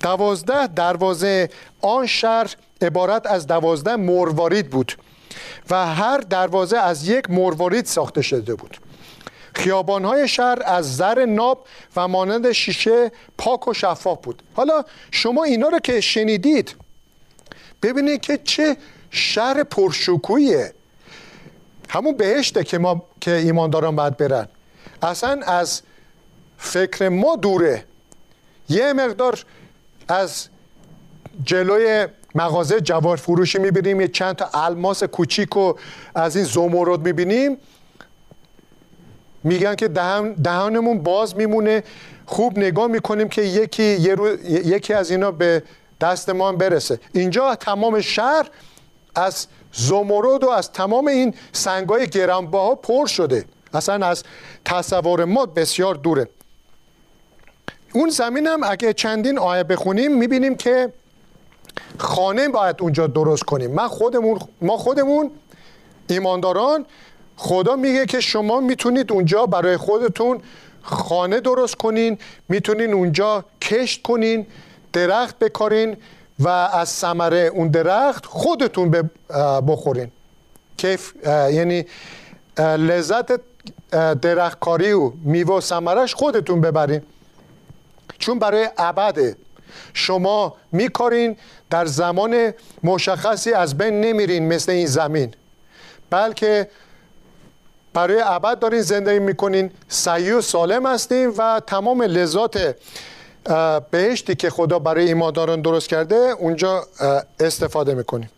دوازده 0.00 0.66
دروازه 0.66 1.50
آن 1.80 2.06
شهر 2.06 2.54
عبارت 2.82 3.26
از 3.26 3.46
دوازده 3.46 3.96
مروارید 3.96 4.70
بود. 4.70 4.92
و 5.70 5.86
هر 5.86 6.18
دروازه 6.18 6.78
از 6.78 7.08
یک 7.08 7.30
مروارید 7.30 7.86
ساخته 7.86 8.22
شده 8.22 8.54
بود. 8.54 8.78
خیابانهای 9.54 10.28
شهر 10.28 10.58
از 10.64 10.96
زر 10.96 11.24
ناب 11.24 11.66
و 11.96 12.08
مانند 12.08 12.52
شیشه 12.52 13.12
پاک 13.38 13.68
و 13.68 13.74
شفاف 13.74 14.18
بود. 14.22 14.42
حالا 14.54 14.84
شما 15.10 15.44
اینا 15.44 15.68
رو 15.68 15.78
که 15.78 16.00
شنیدید 16.00 16.74
ببینید 17.82 18.20
که 18.20 18.38
چه 18.44 18.76
شهر 19.10 19.62
پرشکویه 19.62 20.74
همون 21.88 22.16
بهشته 22.16 22.64
که 22.64 22.78
ما 22.78 23.02
که 23.20 23.30
ایمانداران 23.30 23.96
باید 23.96 24.16
برن. 24.16 24.48
اصلا 25.02 25.40
از 25.46 25.82
فکر 26.58 27.08
ما 27.08 27.36
دوره. 27.36 27.84
یه 28.68 28.92
مقدار 28.92 29.44
از 30.08 30.48
جلوی 31.44 32.06
مغازه 32.34 32.80
جوار 32.80 33.16
فروشی 33.16 33.58
می‌بینیم 33.58 34.00
یه 34.00 34.08
چند 34.08 34.36
تا 34.36 34.48
الماس 34.54 35.04
کوچیک 35.04 35.56
و 35.56 35.74
از 36.14 36.36
این 36.36 36.44
زمرد 36.44 37.00
می‌بینیم. 37.00 37.56
میگن 39.44 39.74
که 39.74 39.88
دهن 39.88 40.32
دهانمون 40.32 41.02
باز 41.02 41.36
میمونه 41.36 41.82
خوب 42.26 42.58
نگاه 42.58 42.86
می‌کنیم 42.86 43.28
که 43.28 43.42
یکی 43.42 43.82
یکی 44.64 44.92
از 44.92 45.10
اینا 45.10 45.30
به 45.30 45.62
دست 46.00 46.30
ما 46.30 46.52
برسه. 46.52 47.00
اینجا 47.12 47.54
تمام 47.54 48.00
شهر 48.00 48.50
از 49.14 49.46
زمرد 49.72 50.44
و 50.44 50.48
از 50.50 50.72
تمام 50.72 51.06
این 51.06 51.34
سنگای 51.52 52.06
گرانبها 52.06 52.74
پر 52.74 53.06
شده. 53.06 53.44
اصلا 53.74 54.06
از 54.06 54.22
تصور 54.64 55.24
ما 55.24 55.46
بسیار 55.46 55.94
دوره. 55.94 56.28
اون 57.92 58.08
زمین 58.08 58.46
هم 58.46 58.60
اگه 58.64 58.92
چندین 58.92 59.38
آیه 59.38 59.62
بخونیم 59.62 60.16
می‌بینیم 60.18 60.54
که 60.54 60.92
خانه 61.98 62.48
باید 62.48 62.76
اونجا 62.80 63.06
درست 63.06 63.42
کنیم. 63.42 63.74
ما 63.74 63.88
خودمون 63.88 64.38
ما 64.60 64.76
خودمون 64.76 65.30
ایمانداران 66.08 66.86
خدا 67.36 67.76
میگه 67.76 68.06
که 68.06 68.20
شما 68.20 68.60
می‌تونید 68.60 69.12
اونجا 69.12 69.46
برای 69.46 69.76
خودتون 69.76 70.40
خانه 70.82 71.40
درست 71.40 71.74
کنین 71.74 72.18
می‌تونین 72.48 72.92
اونجا 72.92 73.44
کشت 73.62 74.02
کنین 74.02 74.46
درخت 74.92 75.38
بکارین 75.38 75.96
و 76.38 76.48
از 76.48 76.88
ثمره 76.88 77.50
اون 77.54 77.68
درخت 77.68 78.26
خودتون 78.26 79.10
بخورین. 79.68 80.10
کیف 80.76 81.12
یعنی 81.26 81.86
لذت 82.58 83.40
درختکاری 84.22 84.92
و 84.92 85.12
میوه 85.24 85.54
و 85.54 85.60
ثمرش 85.60 86.14
خودتون 86.14 86.60
ببرین. 86.60 87.02
چون 88.18 88.38
برای 88.38 88.68
ابده 88.78 89.36
شما 89.94 90.56
میکارین 90.72 91.36
در 91.70 91.86
زمان 91.86 92.52
مشخصی 92.82 93.52
از 93.52 93.78
بین 93.78 94.00
نمیرین 94.00 94.48
مثل 94.48 94.72
این 94.72 94.86
زمین. 94.86 95.34
بلکه 96.10 96.68
برای 97.92 98.22
ابد 98.24 98.58
دارین 98.58 98.80
زندگی 98.82 99.18
می‌کنین 99.18 99.70
سعی 99.88 100.30
و 100.30 100.40
سالم 100.40 100.86
هستین 100.86 101.28
و 101.28 101.60
تمام 101.66 102.02
لذات 102.02 102.76
بهشتی 103.90 104.34
که 104.34 104.50
خدا 104.50 104.78
برای 104.78 105.06
ایمانداران 105.06 105.62
درست 105.62 105.88
کرده 105.88 106.16
اونجا 106.16 106.86
استفاده 107.40 107.94
می‌کنیم. 107.94 108.30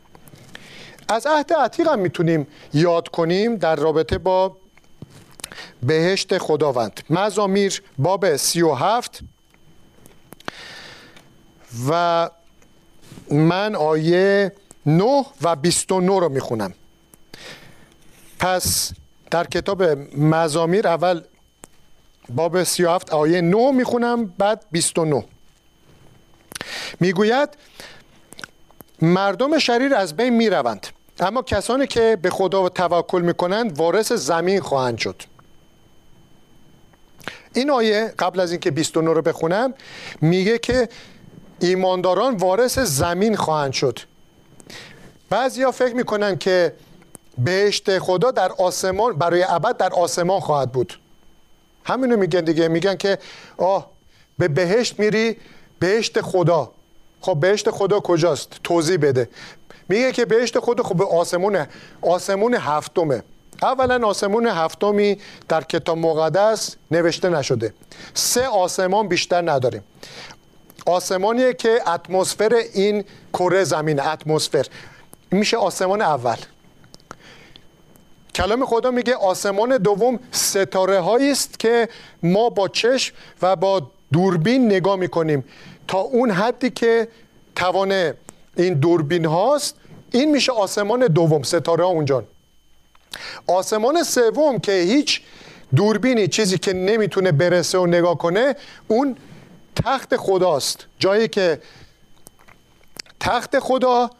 از 1.08 1.26
عهد 1.26 1.52
عتیق 1.52 1.88
هم 1.88 1.98
می‌تونیم 1.98 2.46
یاد 2.74 3.08
کنیم 3.08 3.56
در 3.56 3.76
رابطه 3.76 4.18
با 4.18 4.56
بهشت 5.82 6.38
خداوند. 6.38 7.00
مزامیر 7.10 7.82
باب 7.98 8.36
سی 8.36 8.62
و 8.62 8.72
هفت 8.74 9.20
و 11.88 12.30
من 13.30 13.74
آیه 13.74 14.52
9 14.86 15.24
و 15.42 15.56
29 15.56 16.20
رو 16.20 16.28
می‌خونم. 16.28 16.74
پس 18.38 18.92
در 19.30 19.44
کتاب 19.44 19.82
مزامیر 20.16 20.88
اول 20.88 21.20
باب 22.28 22.62
37 22.62 23.10
آیه 23.10 23.40
9 23.40 23.70
می‌خونم 23.70 24.24
بعد 24.24 24.64
29 24.70 25.24
می‌گوید 27.00 27.48
مردم 29.02 29.58
شریر 29.58 29.94
از 29.94 30.16
بین 30.16 30.34
می‌روند 30.34 30.86
اما 31.20 31.42
کسانی 31.42 31.86
که 31.86 32.18
به 32.22 32.30
خدا 32.30 32.68
توکل 32.68 33.22
می‌کنند 33.22 33.78
وارث 33.78 34.12
زمین 34.12 34.60
خواهند 34.60 34.98
شد. 34.98 35.22
این 37.54 37.70
آیه 37.70 38.14
قبل 38.18 38.40
از 38.40 38.50
اینکه 38.50 38.70
29 38.70 39.12
رو 39.12 39.22
بخونم 39.22 39.74
میگه 40.20 40.58
که 40.58 40.88
ایمانداران 41.60 42.36
وارث 42.36 42.78
زمین 42.78 43.36
خواهند 43.36 43.72
شد. 43.72 43.98
بعضیا 45.30 45.70
فکر 45.70 45.94
می‌کنن 45.94 46.38
که 46.38 46.72
بهشت 47.38 47.98
خدا 47.98 48.30
در 48.30 48.52
آسمان 48.52 49.12
برای 49.12 49.44
ابد 49.48 49.76
در 49.76 49.92
آسمان 49.92 50.40
خواهد 50.40 50.72
بود. 50.72 51.00
همینو 51.84 52.16
میگن 52.16 52.40
دیگه. 52.40 52.68
میگن 52.68 52.96
که 52.96 53.18
آه 53.56 53.90
به 54.38 54.48
بهشت 54.48 54.98
میری 54.98 55.36
بهشت 55.78 56.20
خدا. 56.20 56.70
خب 57.20 57.36
بهشت 57.40 57.70
خدا 57.70 58.00
کجاست؟ 58.00 58.48
توضیح 58.64 58.96
بده. 58.96 59.28
میگه 59.88 60.12
که 60.12 60.24
بهشت 60.24 60.58
خدا 60.58 60.82
خب 60.82 60.96
به 60.96 61.04
آسمون 61.04 61.66
آسمون 62.02 62.54
هفتمه. 62.54 63.22
اولا 63.62 64.06
آسمون 64.08 64.46
هفتمی 64.46 65.18
در 65.48 65.64
کتاب 65.64 65.98
مقدس 65.98 66.76
نوشته 66.90 67.28
نشده. 67.28 67.74
سه 68.14 68.46
آسمان 68.46 69.08
بیشتر 69.08 69.50
نداریم. 69.50 69.82
آسمانیه 70.86 71.54
که 71.54 71.90
اتمسفر 71.90 72.54
این 72.74 73.04
کره 73.32 73.64
زمین 73.64 74.00
اتمسفر. 74.00 74.66
میشه 75.30 75.56
آسمان 75.56 76.02
اول. 76.02 76.36
کلام 78.34 78.64
خدا 78.66 78.90
میگه 78.90 79.14
آسمان 79.14 79.76
دوم 79.76 80.20
ستاره 80.30 81.00
هایی 81.00 81.30
است 81.30 81.58
که 81.58 81.88
ما 82.22 82.48
با 82.48 82.68
چشم 82.68 83.14
و 83.42 83.56
با 83.56 83.90
دوربین 84.12 84.66
نگاه 84.66 84.96
می‌کنیم. 84.96 85.44
تا 85.88 85.98
اون 85.98 86.30
حدی 86.30 86.70
که 86.70 87.08
توان 87.54 88.12
این 88.56 88.74
دوربین 88.74 89.24
هاست 89.24 89.74
این 90.10 90.30
میشه 90.30 90.52
آسمان 90.52 91.00
دوم 91.06 91.42
ستاره 91.42 91.84
ها 91.84 91.90
اونجا. 91.90 92.24
آسمان 93.46 94.02
سوم 94.02 94.58
که 94.58 94.72
هیچ 94.72 95.20
دوربینی 95.76 96.28
چیزی 96.28 96.58
که 96.58 96.72
نمی‌تونه 96.72 97.32
برسه 97.32 97.78
و 97.78 97.86
نگاه 97.86 98.18
کنه 98.18 98.56
اون 98.88 99.16
تخت 99.84 100.16
خداست. 100.16 100.86
جایی 100.98 101.28
که 101.28 101.60
تخت 103.20 103.58
خدا 103.58 104.10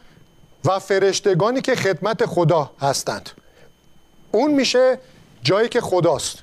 و 0.64 0.78
فرشتگانی 0.78 1.60
که 1.60 1.75
خدمت 1.75 2.26
خدا 2.26 2.70
هستند. 2.80 3.30
اون 4.32 4.54
میشه 4.54 4.98
جایی 5.42 5.68
که 5.68 5.80
خداست. 5.80 6.42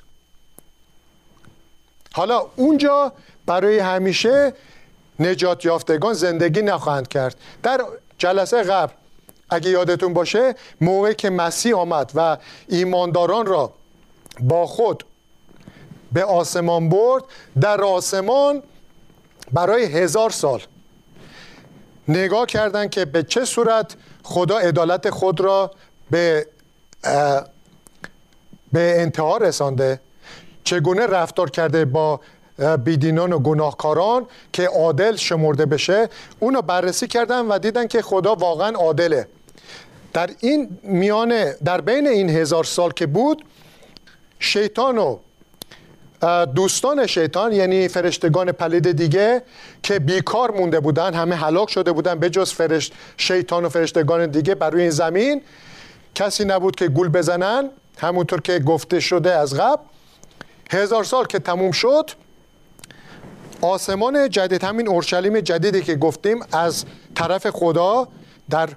حالا 2.12 2.46
اونجا 2.56 3.12
برای 3.46 3.78
همیشه 3.78 4.52
نجات 5.20 5.64
یافتگان 5.64 6.14
زندگی 6.14 6.62
نخواهند 6.62 7.08
کرد. 7.08 7.36
در 7.62 7.80
جلسه 8.18 8.62
قبل 8.62 8.92
اگه 9.50 9.70
یادتون 9.70 10.14
باشه 10.14 10.54
موقعی 10.80 11.14
که 11.14 11.30
مسیح 11.30 11.76
آمد 11.76 12.12
و 12.14 12.36
ایمانداران 12.68 13.46
را 13.46 13.72
با 14.40 14.66
خود 14.66 15.04
به 16.12 16.24
آسمان 16.24 16.88
برد 16.88 17.24
در 17.60 17.80
آسمان 17.82 18.62
برای 19.52 19.84
هزار 19.84 20.30
سال. 20.30 20.62
نگاه 22.08 22.46
کردند 22.46 22.90
که 22.90 23.04
به 23.04 23.22
چه 23.22 23.44
صورت 23.44 23.96
خدا 24.22 24.58
عدالت 24.58 25.10
خود 25.10 25.40
را 25.40 25.70
به 26.10 26.46
به 28.72 29.00
انتها 29.00 29.36
رسانده 29.36 30.00
چگونه 30.64 31.06
رفتار 31.06 31.50
کرده 31.50 31.84
با 31.84 32.20
بیدینان 32.84 33.32
و 33.32 33.38
گناهکاران 33.38 34.26
که 34.52 34.66
عادل 34.66 35.16
شمرده 35.16 35.66
بشه 35.66 36.08
اونو 36.40 36.62
بررسی 36.62 37.06
کردن 37.06 37.46
و 37.46 37.58
دیدن 37.58 37.86
که 37.86 38.02
خدا 38.02 38.34
واقعا 38.34 38.76
عادله. 38.76 39.28
در 40.12 40.30
این 40.40 40.78
میانه 40.82 41.56
در 41.64 41.80
بین 41.80 42.06
این 42.06 42.30
هزار 42.30 42.64
سال 42.64 42.90
که 42.90 43.06
بود 43.06 43.44
شیطان 44.38 44.98
و 44.98 45.18
دوستان 46.54 47.06
شیطان 47.06 47.52
یعنی 47.52 47.88
فرشتگان 47.88 48.52
پلید 48.52 48.92
دیگه 48.92 49.42
که 49.82 49.98
بیکار 49.98 50.50
مونده 50.50 50.80
بودن 50.80 51.14
همه 51.14 51.36
هلاک 51.36 51.70
شده 51.70 51.92
بودن 51.92 52.18
به 52.18 52.30
جز 52.30 52.52
فرشت 52.52 52.92
شیطان 53.16 53.64
و 53.64 53.68
فرشتگان 53.68 54.26
دیگه 54.26 54.54
بر 54.54 54.70
روی 54.70 54.82
این 54.82 54.90
زمین. 54.90 55.42
کسی 56.14 56.44
نبود 56.44 56.76
که 56.76 56.88
گول 56.88 57.08
بزنن 57.08 57.70
همونطور 57.98 58.40
که 58.40 58.58
گفته 58.58 59.00
شده 59.00 59.32
از 59.32 59.54
قبل. 59.54 59.82
هزار 60.70 61.04
سال 61.04 61.26
که 61.26 61.38
تموم 61.38 61.72
شد 61.72 62.10
آسمان 63.60 64.30
جدید 64.30 64.64
همین 64.64 64.88
اورشلیم 64.88 65.40
جدیدی 65.40 65.82
که 65.82 65.96
گفتیم 65.96 66.40
از 66.52 66.84
طرف 67.14 67.50
خدا 67.50 68.08
در 68.50 68.68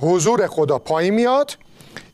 حضور 0.00 0.46
خدا 0.46 0.78
پایین 0.78 1.14
میاد. 1.14 1.56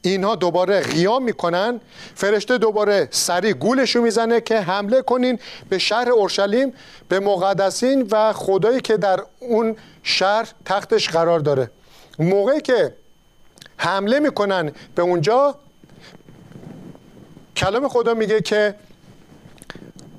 اینها 0.03 0.35
دوباره 0.35 0.81
قیام 0.81 1.23
می‌کنن. 1.23 1.81
فرشته 2.15 2.59
دوباره 2.59 3.09
سری 3.11 3.53
گولشو 3.53 4.01
می‌زنه 4.01 4.41
که 4.41 4.61
حمله 4.61 5.03
کنین 5.03 5.39
به 5.69 5.79
شهر 5.79 6.11
اورشلیم 6.11 6.73
به 7.09 7.21
مقدسین 7.21 8.09
و 8.11 8.33
خدایی 8.33 8.81
که 8.81 8.97
در 8.97 9.21
اون 9.39 9.77
شهر 10.03 10.49
تختش 10.65 11.09
قرار 11.09 11.41
داره. 11.41 11.71
موقعی 12.19 12.61
که 12.61 12.95
حمله 13.77 14.21
می‌کنن 14.21 14.73
به 14.95 15.03
اونجا 15.03 15.55
کلام 17.57 17.89
خدا 17.89 18.15
میگه 18.15 18.41
که 18.41 18.75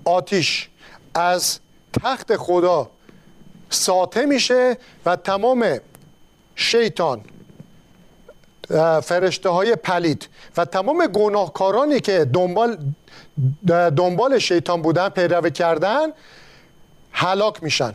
آتیش 0.06 0.70
از 1.16 1.60
تخت 2.04 2.36
خدا 2.36 2.90
ساطع 3.70 4.26
میشه 4.26 4.78
و 5.06 5.16
تمام 5.16 5.80
شیطان 6.56 7.22
فرشته 9.04 9.50
های 9.50 9.76
پلید 9.76 10.28
و 10.58 10.66
تمام 10.66 11.08
گناهکارانی 11.08 12.00
که 12.00 12.26
دنبال 12.34 12.78
دنبال 13.68 14.40
شیطان 14.40 14.82
بودن 14.82 15.10
پیروی 15.10 15.52
کردن 15.52 16.08
هلاک 17.12 17.64
میشن. 17.64 17.94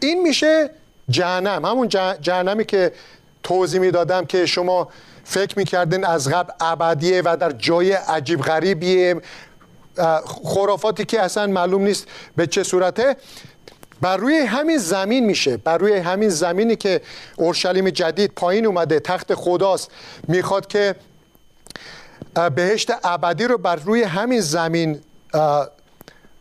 این 0.00 0.22
میشه 0.22 0.70
جهنم. 1.08 1.64
همون 1.64 1.88
جهنمی 2.20 2.64
که 2.64 2.92
توضیح 3.42 3.80
می‌دادم 3.80 4.24
که 4.24 4.46
شما 4.46 4.88
فکر 5.24 5.58
می‌کردین 5.58 6.04
از 6.04 6.28
قبل 6.28 6.52
ابدیه 6.60 7.22
و 7.24 7.36
در 7.36 7.50
جای 7.50 7.92
عجیب 7.92 8.42
غریبیه. 8.42 9.20
خرافاتی 10.44 11.04
که 11.04 11.20
اصلا 11.20 11.46
معلوم 11.46 11.82
نیست 11.82 12.06
به 12.36 12.46
چه 12.46 12.62
صورته. 12.62 13.16
بر 14.00 14.16
روی 14.16 14.38
همین 14.38 14.78
زمین 14.78 15.26
میشه. 15.26 15.56
بر 15.56 15.78
روی 15.78 15.96
همین 15.96 16.28
زمینی 16.28 16.76
که 16.76 17.00
اورشلیم 17.36 17.90
جدید 17.90 18.32
پایین 18.36 18.66
اومده 18.66 19.00
تخت 19.00 19.34
خداست 19.34 19.90
می‌خواد 20.28 20.66
که 20.66 20.94
بهشت 22.54 22.90
ابدی 23.04 23.44
رو 23.44 23.58
بر 23.58 23.76
روی 23.76 24.02
همین 24.02 24.40
زمین 24.40 25.00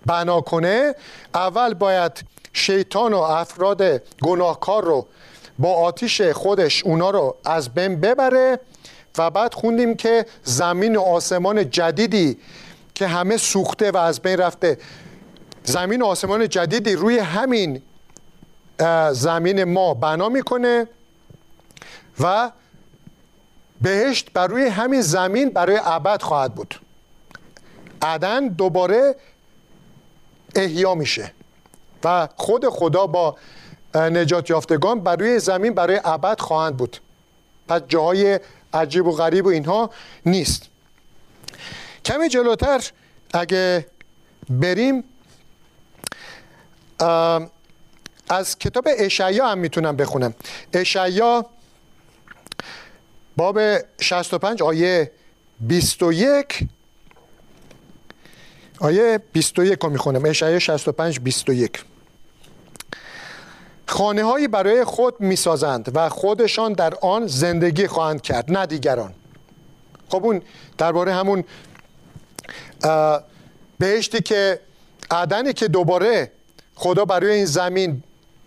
بنا 0.06 0.42
کنه. 0.42 0.96
اول 1.34 1.74
باید 1.74 2.24
شیطان 2.54 3.14
و 3.14 3.18
افراد 3.18 3.82
گناهکار 4.22 4.84
رو 4.84 5.08
با 5.60 5.74
آتیش 5.74 6.22
خودش 6.22 6.84
اونا 6.84 7.10
رو 7.10 7.36
از 7.46 7.70
بین 7.70 8.00
ببره 8.02 8.60
و 9.18 9.30
بعد 9.30 9.54
خوندیم 9.54 9.96
که 9.96 10.26
زمین 10.44 10.96
و 10.96 11.02
آسمان 11.02 11.70
جدیدی 11.70 12.38
که 12.96 13.08
همه 13.08 13.38
سوخته 13.38 13.92
و 13.92 13.98
از 13.98 14.20
بین 14.20 14.38
رفته. 14.38 14.78
زمین 15.64 16.02
و 16.02 16.06
آسمان 16.06 16.50
جدیدی 16.50 16.94
روی 16.94 17.20
همین 17.20 17.82
زمین 19.12 19.64
ما 19.64 19.94
بنا 19.94 20.30
می‌کنه 20.30 20.88
و 22.20 22.52
بهشت 23.82 24.34
بر 24.34 24.48
روی 24.48 24.66
همین 24.68 25.02
زمین 25.02 25.50
برای 25.50 25.80
ابد 25.84 26.22
خواهد 26.22 26.56
بود. 26.56 26.76
عدن 28.02 28.48
دوباره 28.48 29.16
احیا 30.56 30.96
میشه 30.96 31.32
و 32.04 32.28
خود 32.36 32.70
خدا 32.70 33.08
با 33.08 33.36
نجات 33.96 34.50
یافتگان 34.50 35.00
بر 35.00 35.16
روی 35.16 35.40
زمین 35.40 35.74
برای 35.74 36.02
ابد 36.04 36.40
خواهند 36.40 36.78
بود. 36.78 36.98
پس 37.68 37.82
جاهای 37.88 38.40
عجیب 38.74 39.08
و 39.08 39.12
غریب 39.12 39.46
و 39.46 39.50
اینها 39.50 39.90
نیست. 40.26 40.64
کمی 42.06 42.30
جلوتر 42.30 42.92
اگه 43.34 43.86
بریم 44.50 45.04
از 48.30 48.60
کتاب 48.60 48.88
اشعیا 48.98 49.48
هم 49.48 49.58
می‌تونم 49.58 49.96
بخونم. 49.96 50.34
اشعیا 50.74 51.46
باب 53.38 53.60
65 54.02 54.62
آیه 54.64 55.12
21 55.60 56.68
آیه 58.80 59.20
21 59.34 59.80
رو 59.80 59.90
می‌خونم. 59.90 60.26
اشعیا 60.26 60.60
65 60.60 61.20
21 61.20 61.84
خانه 63.88 64.24
هایی 64.24 64.48
برای 64.48 64.84
خود 64.84 65.22
می‌سازند 65.22 65.92
و 65.96 66.10
خودشان 66.10 66.74
در 66.74 66.94
آن 67.02 67.28
زندگی 67.28 67.88
خواهند 67.88 68.22
کرد 68.22 68.52
نه 68.52 68.66
دیگران. 68.66 69.14
خب 70.10 70.26
اون 70.26 70.42
درباره 70.78 71.14
همون 71.14 71.44
بهشتی 73.80 74.22
که 74.22 74.60
عدنی 75.12 75.54
که 75.54 75.68
دوباره 75.68 76.32
خدا 76.80 77.06
برای 77.06 77.36
این 77.36 77.46
زمین 77.46 78.04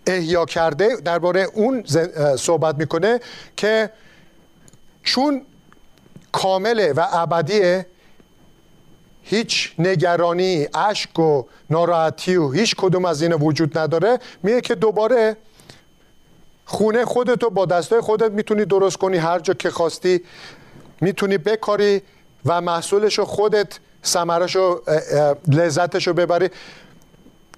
احیا 0.07 0.45
کرده 0.45 0.95
درباره 0.95 1.47
اون 1.53 1.83
صحبت 2.37 2.75
می‌کنه 2.75 3.19
که 3.57 3.89
چون 5.03 5.41
کامله 6.31 6.93
و 6.93 7.07
ابدیه 7.11 7.85
هیچ 9.21 9.73
نگرانی 9.79 10.67
اشک 10.73 11.19
و 11.19 11.43
ناراحتی 11.69 12.35
و 12.35 12.51
هیچ 12.51 12.75
کدوم 12.75 13.05
از 13.05 13.21
این 13.21 13.33
وجود 13.33 13.77
نداره. 13.77 14.19
میگه 14.43 14.61
که 14.61 14.75
دوباره 14.75 15.37
خونه 16.65 17.05
خودتو 17.05 17.49
با 17.49 17.65
دستای 17.65 18.01
خودت 18.01 18.31
می‌تونی 18.31 18.65
درست 18.65 18.97
کنی. 18.97 19.17
هر 19.17 19.39
جا 19.39 19.53
که 19.53 19.69
خواستی 19.69 20.21
می‌تونی 21.01 21.37
بکاری 21.37 22.01
و 22.45 22.61
محصولشو 22.61 23.25
خودت 23.25 23.79
سمرشو 24.01 24.81
لذتشو 25.47 26.13
ببری. 26.13 26.49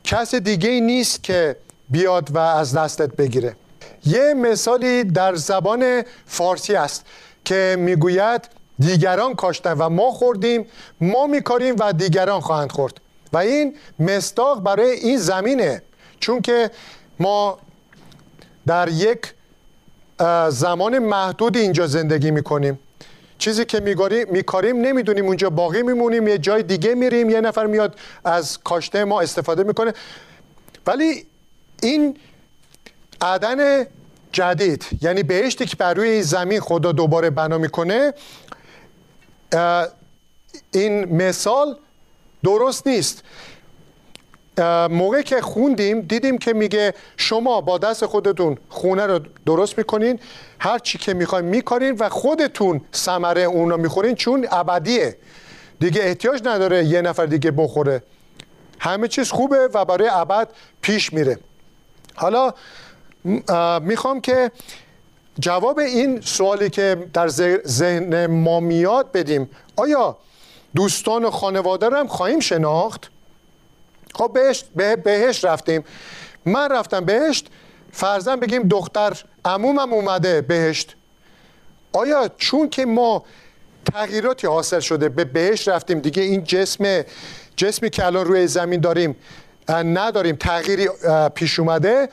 کس 0.05 0.35
دیگه 0.35 0.79
نیست 0.79 1.23
که 1.23 1.55
بیاد 1.89 2.31
و 2.31 2.37
از 2.37 2.75
دستت 2.77 3.15
بگیره. 3.15 3.55
یه 4.05 4.33
مثالی 4.33 5.03
در 5.03 5.35
زبان 5.35 6.03
فارسی 6.25 6.75
است 6.75 7.05
که 7.45 7.75
می‌گوید 7.79 8.49
دیگران 8.79 9.35
کاشتن 9.35 9.71
و 9.71 9.89
ما 9.89 10.11
خوردیم 10.11 10.65
ما 11.01 11.27
میکاریم 11.27 11.75
و 11.79 11.93
دیگران 11.93 12.39
خواهند 12.41 12.71
خورد. 12.71 13.01
و 13.33 13.37
این 13.37 13.75
مستاق 13.99 14.63
برای 14.63 14.91
این 14.91 15.17
زمینه 15.17 15.81
چون 16.19 16.41
که 16.41 16.71
ما 17.19 17.57
در 18.67 18.89
یک 18.89 19.33
زمان 20.49 20.99
محدود 20.99 21.57
اینجا 21.57 21.87
زندگی 21.87 22.31
می‌کنیم. 22.31 22.79
چیزی 23.37 23.65
که 23.65 23.79
میکاریم 24.31 24.81
نمی‌دونیم 24.81 25.25
اونجا 25.25 25.49
باقی 25.49 25.81
میمونیم 25.81 26.27
یه 26.27 26.37
جای 26.37 26.63
دیگه 26.63 26.95
میریم 26.95 27.29
یه 27.29 27.41
نفر 27.41 27.65
میاد 27.65 27.95
از 28.25 28.57
کاشته 28.57 29.03
ما 29.03 29.21
استفاده 29.21 29.63
می‌کنه. 29.63 29.93
ولی 30.87 31.25
این 31.81 32.17
عدن 33.21 33.85
جدید 34.31 34.85
یعنی 35.01 35.23
بهشتی 35.23 35.65
که 35.65 35.75
بر 35.75 35.93
روی 35.93 36.23
زمین 36.23 36.59
خدا 36.59 36.91
دوباره 36.91 37.29
بنا 37.29 37.57
می‌کنه 37.57 38.13
این 40.71 41.05
مثال 41.15 41.77
درست 42.43 42.87
نیست. 42.87 43.23
موقع 44.89 45.21
که 45.21 45.41
خوندیم 45.41 46.01
دیدیم 46.01 46.37
که 46.37 46.53
میگه 46.53 46.93
شما 47.17 47.61
با 47.61 47.77
دست 47.77 48.05
خودتون 48.05 48.57
خونه 48.69 49.05
رو 49.05 49.19
درست 49.45 49.77
می‌کنین 49.77 50.19
هر 50.59 50.79
چی 50.79 50.97
که 50.97 51.13
می‌خواین 51.13 51.45
می‌کنین 51.45 51.95
و 51.99 52.09
خودتون 52.09 52.81
ثمره 52.93 53.41
اون 53.41 53.69
رو 53.69 53.77
می‌خورین 53.77 54.15
چون 54.15 54.47
ابدیه. 54.51 55.17
دیگه 55.79 56.01
احتیاج 56.01 56.41
نداره 56.45 56.85
یه 56.85 57.01
نفر 57.01 57.25
دیگه 57.25 57.51
بخوره. 57.51 58.03
همه 58.79 59.07
چیز 59.07 59.31
خوبه 59.31 59.69
و 59.73 59.85
برای 59.85 60.09
ابد 60.11 60.47
پیش 60.81 61.13
میره. 61.13 61.39
حالا 62.15 62.53
می‌خوام 63.81 64.21
که 64.21 64.51
جواب 65.39 65.79
این 65.79 66.21
سوالی 66.21 66.69
که 66.69 67.07
در 67.13 67.27
ذهن 67.67 68.27
ما 68.27 68.59
میاد 68.59 69.11
بدیم. 69.11 69.49
آیا 69.75 70.17
دوستان 70.75 71.25
و 71.25 71.31
خانواده 71.31 71.89
رو 71.89 71.97
هم 71.97 72.07
خواهیم 72.07 72.39
شناخت؟ 72.39 73.11
خب 74.15 74.31
بهشت 74.33 74.65
به 74.75 74.95
بهشت 74.95 75.45
رفتیم. 75.45 75.83
من 76.45 76.71
رفتم 76.71 77.05
بهشت 77.05 77.47
فرزن 77.91 78.35
بگیم 78.35 78.63
دختر 78.67 79.23
عمومم 79.45 79.93
اومده 79.93 80.41
بهشت. 80.41 80.95
آیا 81.93 82.29
چون 82.37 82.69
که 82.69 82.85
ما 82.85 83.25
تغییراتی 83.93 84.47
حاصل 84.47 84.79
شده 84.79 85.09
به 85.09 85.23
بهشت 85.25 85.69
رفتیم 85.69 85.99
دیگه 85.99 86.23
این 86.23 86.43
جسم 86.43 87.03
جسمی 87.55 87.89
که 87.89 88.05
الان 88.05 88.25
روی 88.25 88.47
زمین 88.47 88.81
داریم 88.81 89.15
نداریم 89.69 90.35
تغییری 90.35 90.89
پیش 91.35 91.59
اومده 91.59 92.09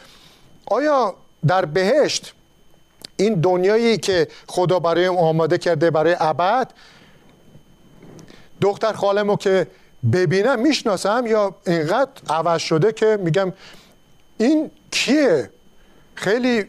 آیا 0.67 1.15
در 1.47 1.65
بهشت 1.65 2.35
این 3.17 3.35
دنیایی 3.35 3.99
که 3.99 4.29
خدا 4.47 4.79
برای 4.79 5.09
آماده 5.09 5.59
کرده 5.59 5.91
برای 5.91 6.17
ابد 6.21 6.71
دختر 8.61 8.93
خالمو 8.93 9.37
که 9.37 9.67
ببینم 10.13 10.61
می‌شناسم 10.61 11.25
یا 11.27 11.55
اینقدر 11.67 12.11
عوض 12.31 12.61
شده 12.61 12.93
که 12.93 13.19
میگم 13.21 13.53
این 14.39 14.71
کیه؟ 14.91 15.51
خیلی 16.15 16.65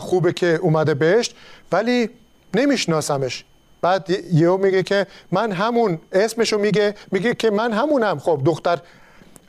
خوبه 0.00 0.32
که 0.32 0.46
اومده 0.46 0.94
بهشت 0.94 1.34
ولی 1.72 2.10
نمیشناسمش. 2.54 3.44
بعد 3.82 4.10
یهو 4.32 4.56
میگه 4.56 4.82
که 4.82 5.06
من 5.32 5.52
همون 5.52 5.98
اسمشو 6.12 6.58
میگه 6.58 6.94
میگه 7.10 7.34
که 7.34 7.50
من 7.50 7.72
همونم. 7.72 8.18
خب 8.18 8.42
دختر 8.44 8.78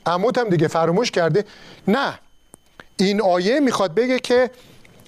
عموتم 0.06 0.48
دیگه 0.48 0.68
فراموش 0.68 1.10
کرده. 1.10 1.44
نه 1.88 2.18
این 2.96 3.20
آیه 3.20 3.60
می‌خواد 3.60 3.94
بگه 3.94 4.18
که 4.18 4.50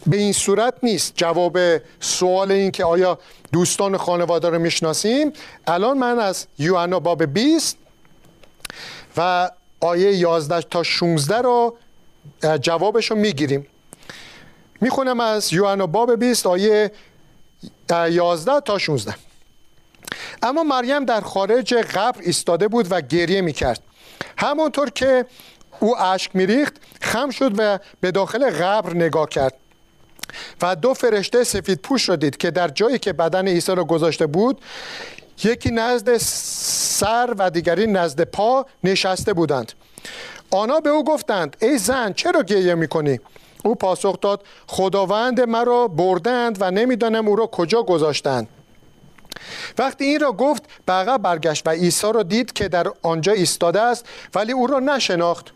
به 0.07 0.17
این 0.17 0.33
صورت 0.33 0.75
نیست. 0.83 1.13
جواب 1.17 1.59
سوال 2.01 2.53
این 2.53 2.71
که 2.71 2.85
آیا 2.85 3.19
دوستان 3.53 3.97
خانواده 3.97 4.49
رو 4.49 4.59
می‌شناسیم؟ 4.59 5.33
الان 5.67 5.99
من 5.99 6.19
از 6.19 6.47
یوحنا 6.59 7.01
باب 7.01 7.25
20 7.25 7.77
و 9.17 9.51
آیه 9.81 10.13
11 10.17 10.61
تا 10.61 10.83
16 10.83 11.39
رو 11.39 11.77
جوابش 12.61 13.11
رو 13.11 13.17
می‌گیریم. 13.17 13.67
می‌خونم 14.81 15.21
از 15.21 15.53
یوحنا 15.53 15.87
باب 15.87 16.15
20 16.15 16.47
آیه 16.47 16.93
11 17.91 18.61
تا 18.61 18.79
16 18.79 19.15
اما 20.43 20.63
مریم 20.63 21.05
در 21.05 21.21
خارج 21.21 21.75
قبر 21.75 22.21
ایستاده 22.21 22.69
بود 22.69 22.87
و 22.91 23.01
گریه 23.01 23.41
می‌کرد. 23.41 23.81
همانطور 24.39 24.91
که 24.91 25.27
او 25.81 25.99
اشک 25.99 26.37
میریخت 26.37 26.75
خم 27.01 27.31
شد 27.31 27.53
و 27.59 27.79
به 28.01 28.11
داخل 28.11 28.51
قبر 28.51 28.95
نگاه 28.95 29.29
کرد. 29.29 29.55
و 30.63 30.77
دو 30.77 30.95
فرشته 30.95 31.45
سفید 31.45 31.79
پوش 31.79 32.09
را 32.09 32.17
دید 32.17 32.37
که 32.37 32.51
در 32.51 32.69
جایی 32.69 32.99
که 32.99 33.13
بدن 33.13 33.49
عیسی 33.49 33.75
را 33.75 33.85
گذاشته 33.85 34.27
بود 34.27 34.61
یکی 35.45 35.71
نزد 35.71 36.17
سر 36.17 37.35
و 37.39 37.51
دیگری 37.51 37.87
نزد 37.87 38.23
پا 38.23 38.67
نشسته 38.85 39.33
بودند. 39.33 39.73
آنها 40.51 40.81
به 40.81 40.91
او 40.91 41.05
گفتند 41.05 41.57
ای 41.63 41.79
زن 41.79 42.13
چرا 42.13 42.43
گریه 42.43 42.75
می‌کنی؟ 42.75 43.21
او 43.65 43.75
پاسخ 43.75 44.21
داد 44.21 44.43
خداوند 44.67 45.41
مرا 45.41 45.89
بردند 45.89 46.57
و 46.61 46.71
نمی‌دانم 46.71 47.29
او 47.29 47.37
را 47.37 47.47
کجا 47.47 47.83
گذاشتند. 47.83 48.49
وقتی 49.79 50.05
این 50.05 50.21
را 50.21 50.33
گفت 50.33 50.63
به 50.87 51.19
برگشت 51.19 51.63
و 51.67 51.71
عیسی 51.71 52.13
را 52.13 52.23
دید 52.23 52.53
که 52.53 52.69
در 52.69 52.87
آنجا 53.03 53.33
ایستاده 53.33 53.81
است 53.81 54.07
ولی 54.35 54.53
او 54.53 54.67
را 54.67 54.79
نشناخت. 54.79 55.47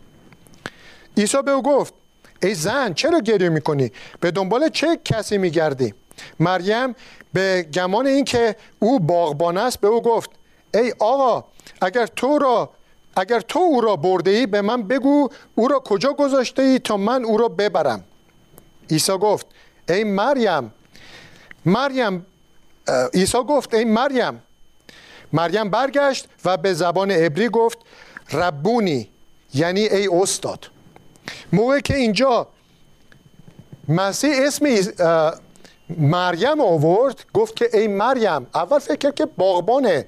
عیسی 1.17 1.41
به 1.41 1.51
او 1.51 1.63
گفت 1.63 1.93
ای 2.43 2.53
زن 2.53 2.93
چرا 2.93 3.19
گریه 3.19 3.49
می‌کنی؟ 3.49 3.91
به 4.19 4.31
دنبال 4.31 4.69
چه 4.69 4.99
کسی 5.05 5.37
میگردی؟ 5.37 5.93
مریم 6.39 6.95
به 7.37 7.67
گمان 7.73 8.07
اینکه 8.07 8.55
او 8.79 8.99
باغبان 8.99 9.57
است 9.57 9.79
به 9.79 9.87
او 9.87 10.01
گفت 10.01 10.29
ای 10.73 10.93
آقا 10.99 11.45
اگر 11.81 12.05
تو 12.05 12.37
را 12.37 12.69
اگر 13.17 13.39
تو 13.39 13.59
او 13.59 13.81
را 13.81 13.95
برده 13.95 14.31
ای 14.31 14.45
به 14.45 14.61
من 14.61 14.83
بگو 14.83 15.29
او 15.55 15.67
را 15.67 15.79
کجا 15.79 16.13
گذاشته 16.13 16.61
ای 16.61 16.79
تا 16.79 16.97
من 16.97 17.25
او 17.25 17.37
را 17.37 17.47
ببرم. 17.47 18.03
عیسی 18.89 19.11
گفت 19.11 19.45
ای 19.89 20.03
مریم 20.03 20.73
مریم 21.65 22.25
عیسی 23.13 23.37
گفت 23.37 23.73
ای 23.73 23.85
مریم. 23.85 24.41
مریم 25.33 25.69
برگشت 25.69 26.27
و 26.45 26.57
به 26.57 26.73
زبان 26.73 27.11
عبری 27.11 27.49
گفت 27.49 27.77
ربونی 28.33 29.09
یعنی 29.53 29.81
ای 29.81 30.07
استاد. 30.07 30.65
موقع 31.53 31.79
که 31.79 31.95
اینجا 31.95 32.47
مسیح 33.87 34.33
اسم 34.37 34.65
مریم 35.89 36.61
آورد 36.61 37.25
گفت 37.33 37.55
که 37.55 37.69
ای 37.73 37.87
مریم 37.87 38.47
اول 38.55 38.79
فکر 38.79 38.95
کرد 38.95 39.15
که 39.15 39.25
باغبانه. 39.25 40.05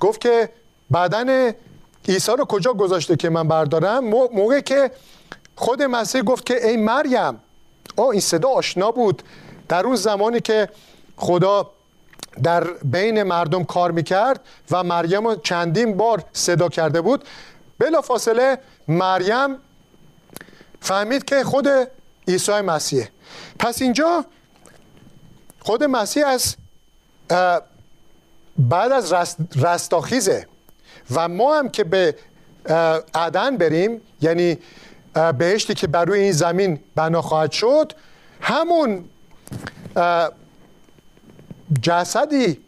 گفت 0.00 0.20
که 0.20 0.48
بدن 0.94 1.54
عیسی 2.08 2.32
رو 2.38 2.44
کجا 2.44 2.72
گذاشته 2.72 3.16
که 3.16 3.28
من 3.28 3.48
بردارم؟ 3.48 4.04
موقع 4.08 4.60
که 4.60 4.90
خود 5.56 5.82
مسیح 5.82 6.22
گفت 6.22 6.46
که 6.46 6.68
ای 6.68 6.76
مریم. 6.76 7.40
آه 7.96 8.08
این 8.08 8.20
صدا 8.20 8.48
آشنا 8.48 8.90
بود. 8.90 9.22
در 9.68 9.86
اون 9.86 9.96
زمانی 9.96 10.40
که 10.40 10.68
خدا 11.16 11.70
در 12.42 12.64
بین 12.64 13.22
مردم 13.22 13.64
کار 13.64 13.90
می‌کرد 13.90 14.40
و 14.70 14.82
مریم 14.84 15.26
رو 15.26 15.36
چندین 15.36 15.96
بار 15.96 16.24
صدا 16.32 16.68
کرده 16.68 17.00
بود 17.00 17.24
بلا 17.78 18.00
فاصله 18.00 18.58
مریم 18.88 19.56
فهمید 20.80 21.24
که 21.24 21.44
خود 21.44 21.68
عیسی 22.28 22.60
مسیحه. 22.60 23.08
پس 23.58 23.82
اینجا 23.82 24.24
خود 25.66 25.84
مسیح 25.84 26.26
از 26.26 26.56
بعد 28.58 28.92
از 28.92 29.12
رست 29.12 29.36
رستاخیزه. 29.56 30.46
و 31.10 31.28
ما 31.28 31.58
هم 31.58 31.68
که 31.68 31.84
به 31.84 32.14
عدن 33.14 33.56
بریم 33.56 34.00
یعنی 34.20 34.58
بهشتی 35.38 35.74
که 35.74 35.86
بر 35.86 36.04
روی 36.04 36.20
این 36.20 36.32
زمین 36.32 36.80
بنا 36.94 37.22
خواهد 37.22 37.52
شد 37.52 37.92
همون 38.40 39.04
جسدی 41.82 42.60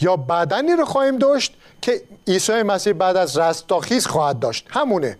یا 0.00 0.16
بدنی 0.16 0.72
رو 0.72 0.84
خواهیم 0.84 1.18
داشت 1.18 1.54
که 1.82 2.02
عیسی 2.26 2.62
مسیح 2.62 2.92
بعد 2.92 3.16
از 3.16 3.38
رستاخیز 3.38 4.06
خواهد 4.06 4.38
داشت. 4.38 4.66
همونه. 4.70 5.18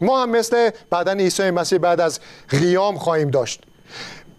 ما 0.00 0.22
هم 0.22 0.30
مثل 0.30 0.70
بدن 0.92 1.20
عیسی 1.20 1.50
مسیح 1.50 1.78
بعد 1.78 2.00
از 2.00 2.20
قیام 2.48 2.98
خواهیم 2.98 3.30
داشت. 3.30 3.62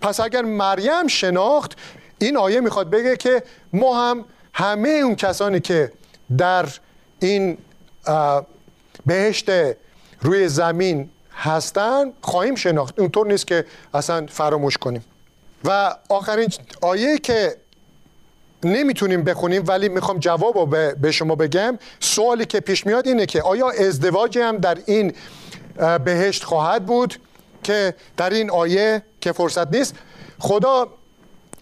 پس 0.05 0.19
اگر 0.19 0.41
مریم 0.41 1.07
شناخت 1.07 1.77
این 2.19 2.37
آیه 2.37 2.59
می‌خواد 2.59 2.89
بگه 2.89 3.17
که 3.17 3.43
ما 3.73 4.09
هم 4.09 4.25
همه 4.53 4.89
اون 4.89 5.15
کسانی 5.15 5.59
که 5.59 5.91
در 6.37 6.65
این 7.19 7.57
بهشت 9.05 9.49
روی 10.21 10.47
زمین 10.47 11.09
هستن 11.35 12.13
خواهیم 12.21 12.55
شناخت. 12.55 12.99
اونطور 12.99 13.27
نیست 13.27 13.47
که 13.47 13.65
اصلا 13.93 14.25
فراموش 14.29 14.77
کنیم. 14.77 15.05
و 15.63 15.95
آخرین 16.09 16.49
آیه 16.81 17.17
که 17.17 17.55
نمی‌تونیم 18.63 19.23
بخونیم 19.23 19.63
ولی 19.67 19.89
می‌خوام 19.89 20.19
جواب 20.19 20.95
به 21.01 21.11
شما 21.11 21.35
بگم 21.35 21.79
سوالی 21.99 22.45
که 22.45 22.59
پیش 22.59 22.85
میاد 22.85 23.07
اینه 23.07 23.25
که 23.25 23.41
آیا 23.41 23.69
ازدواجی 23.69 24.39
هم 24.39 24.57
در 24.57 24.77
این 24.85 25.13
بهشت 26.05 26.43
خواهد 26.43 26.85
بود؟ 26.85 27.15
که 27.65 27.95
در 28.17 28.29
این 28.29 28.49
آیه 28.51 29.03
که 29.21 29.31
فرصت 29.31 29.75
نیست 29.75 29.95
خدا 30.39 30.87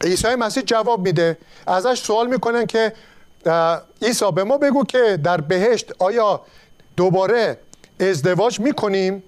عیسی 0.02 0.36
مسیح 0.36 0.64
جواب 0.64 1.00
میده. 1.00 1.38
ازش 1.68 2.02
سوال 2.02 2.28
می‌کنن 2.28 2.66
که 2.66 2.94
عیسی 4.02 4.32
به 4.32 4.44
ما 4.44 4.58
بگو 4.58 4.84
که 4.84 5.20
در 5.24 5.42
بهشت 5.42 5.92
آیا 6.00 6.42
دوباره 6.98 7.58
ازدواج 8.00 8.60
می‌کنیم؟ 8.60 9.24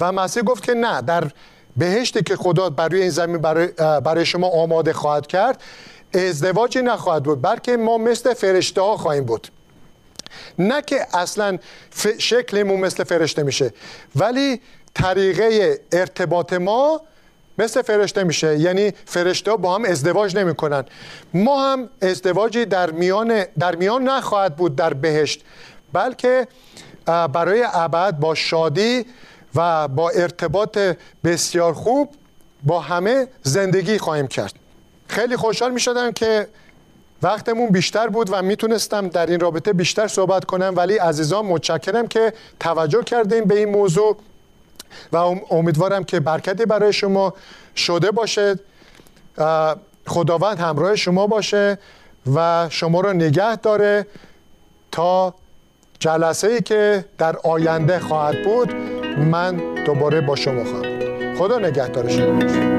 و 0.00 0.12
مسیح 0.12 0.42
گفت 0.42 0.62
که 0.62 0.74
نه 0.74 1.02
در 1.02 1.30
بهشتی 1.76 2.22
که 2.22 2.36
خدا 2.36 2.70
برای 2.70 3.00
این 3.00 3.10
زمین 3.10 3.38
برای, 3.38 3.66
برای 3.76 4.26
شما 4.26 4.48
آماده 4.48 4.92
خواهد 4.92 5.26
کرد 5.26 5.62
ازدواجی 6.14 6.82
نخواهد 6.82 7.22
بود 7.22 7.42
بلکه 7.42 7.76
ما 7.76 7.98
مثل 7.98 8.34
فرشته 8.34 8.80
ها 8.80 8.96
خواهیم 8.96 9.24
بود. 9.24 9.48
نه 10.58 10.82
که 10.82 11.06
اصلا 11.14 11.58
شکلمون 12.18 12.80
مثل 12.80 13.04
فرشته 13.04 13.42
میشه 13.42 13.72
ولی 14.16 14.60
طریقه 14.94 15.80
ارتباط 15.92 16.52
ما 16.52 17.00
مثل 17.58 17.82
فرشته 17.82 18.24
میشه. 18.24 18.58
یعنی 18.58 18.92
فرشته 19.04 19.56
با 19.56 19.74
هم 19.74 19.84
ازدواج 19.84 20.36
نمی‌کنن. 20.36 20.84
ما 21.34 21.72
هم 21.72 21.88
ازدواجی 22.02 22.64
در 22.64 22.90
میان 22.90 23.44
در 23.58 23.74
میان 23.76 24.02
نخواهد 24.02 24.56
بود 24.56 24.76
در 24.76 24.94
بهشت. 24.94 25.44
بلکه 25.92 26.46
برای 27.06 27.64
ابد 27.72 28.16
با 28.16 28.34
شادی 28.34 29.06
و 29.54 29.88
با 29.88 30.10
ارتباط 30.10 30.78
بسیار 31.24 31.72
خوب 31.72 32.14
با 32.62 32.80
همه 32.80 33.28
زندگی 33.42 33.98
خواهیم 33.98 34.26
کرد. 34.26 34.54
خیلی 35.08 35.36
خوشحال 35.36 35.72
می 35.72 35.80
شدم 35.80 36.12
که 36.12 36.48
وقتمون 37.22 37.68
بیشتر 37.68 38.06
بود 38.06 38.28
و 38.32 38.42
می‌تونستم 38.42 39.08
در 39.08 39.26
این 39.26 39.40
رابطه 39.40 39.72
بیشتر 39.72 40.08
صحبت 40.08 40.44
کنم. 40.44 40.72
ولی 40.76 40.96
عزیزان 40.96 41.44
متشکرم 41.46 42.06
که 42.06 42.32
توجه 42.60 43.02
کردیم 43.02 43.44
به 43.44 43.58
این 43.58 43.68
موضوع. 43.68 44.16
و 45.12 45.16
امیدوارم 45.50 46.04
که 46.04 46.20
برکتی 46.20 46.64
برای 46.64 46.92
شما 46.92 47.34
شده 47.76 48.10
باشه. 48.10 48.58
خداوند 50.06 50.58
همراه 50.58 50.96
شما 50.96 51.26
باشه 51.26 51.78
و 52.34 52.66
شما 52.70 53.00
را 53.00 53.12
نگه 53.12 53.56
داره 53.56 54.06
تا 54.92 55.34
جلسه 55.98 56.48
ای 56.48 56.60
که 56.60 57.04
در 57.18 57.36
آینده 57.36 57.98
خواهد 57.98 58.44
بود. 58.44 58.74
من 59.18 59.84
دوباره 59.84 60.20
با 60.20 60.36
شما 60.36 60.64
خواهم 60.64 61.36
خدا 61.38 61.58
نگهدار 61.58 62.08
شما. 62.08 62.73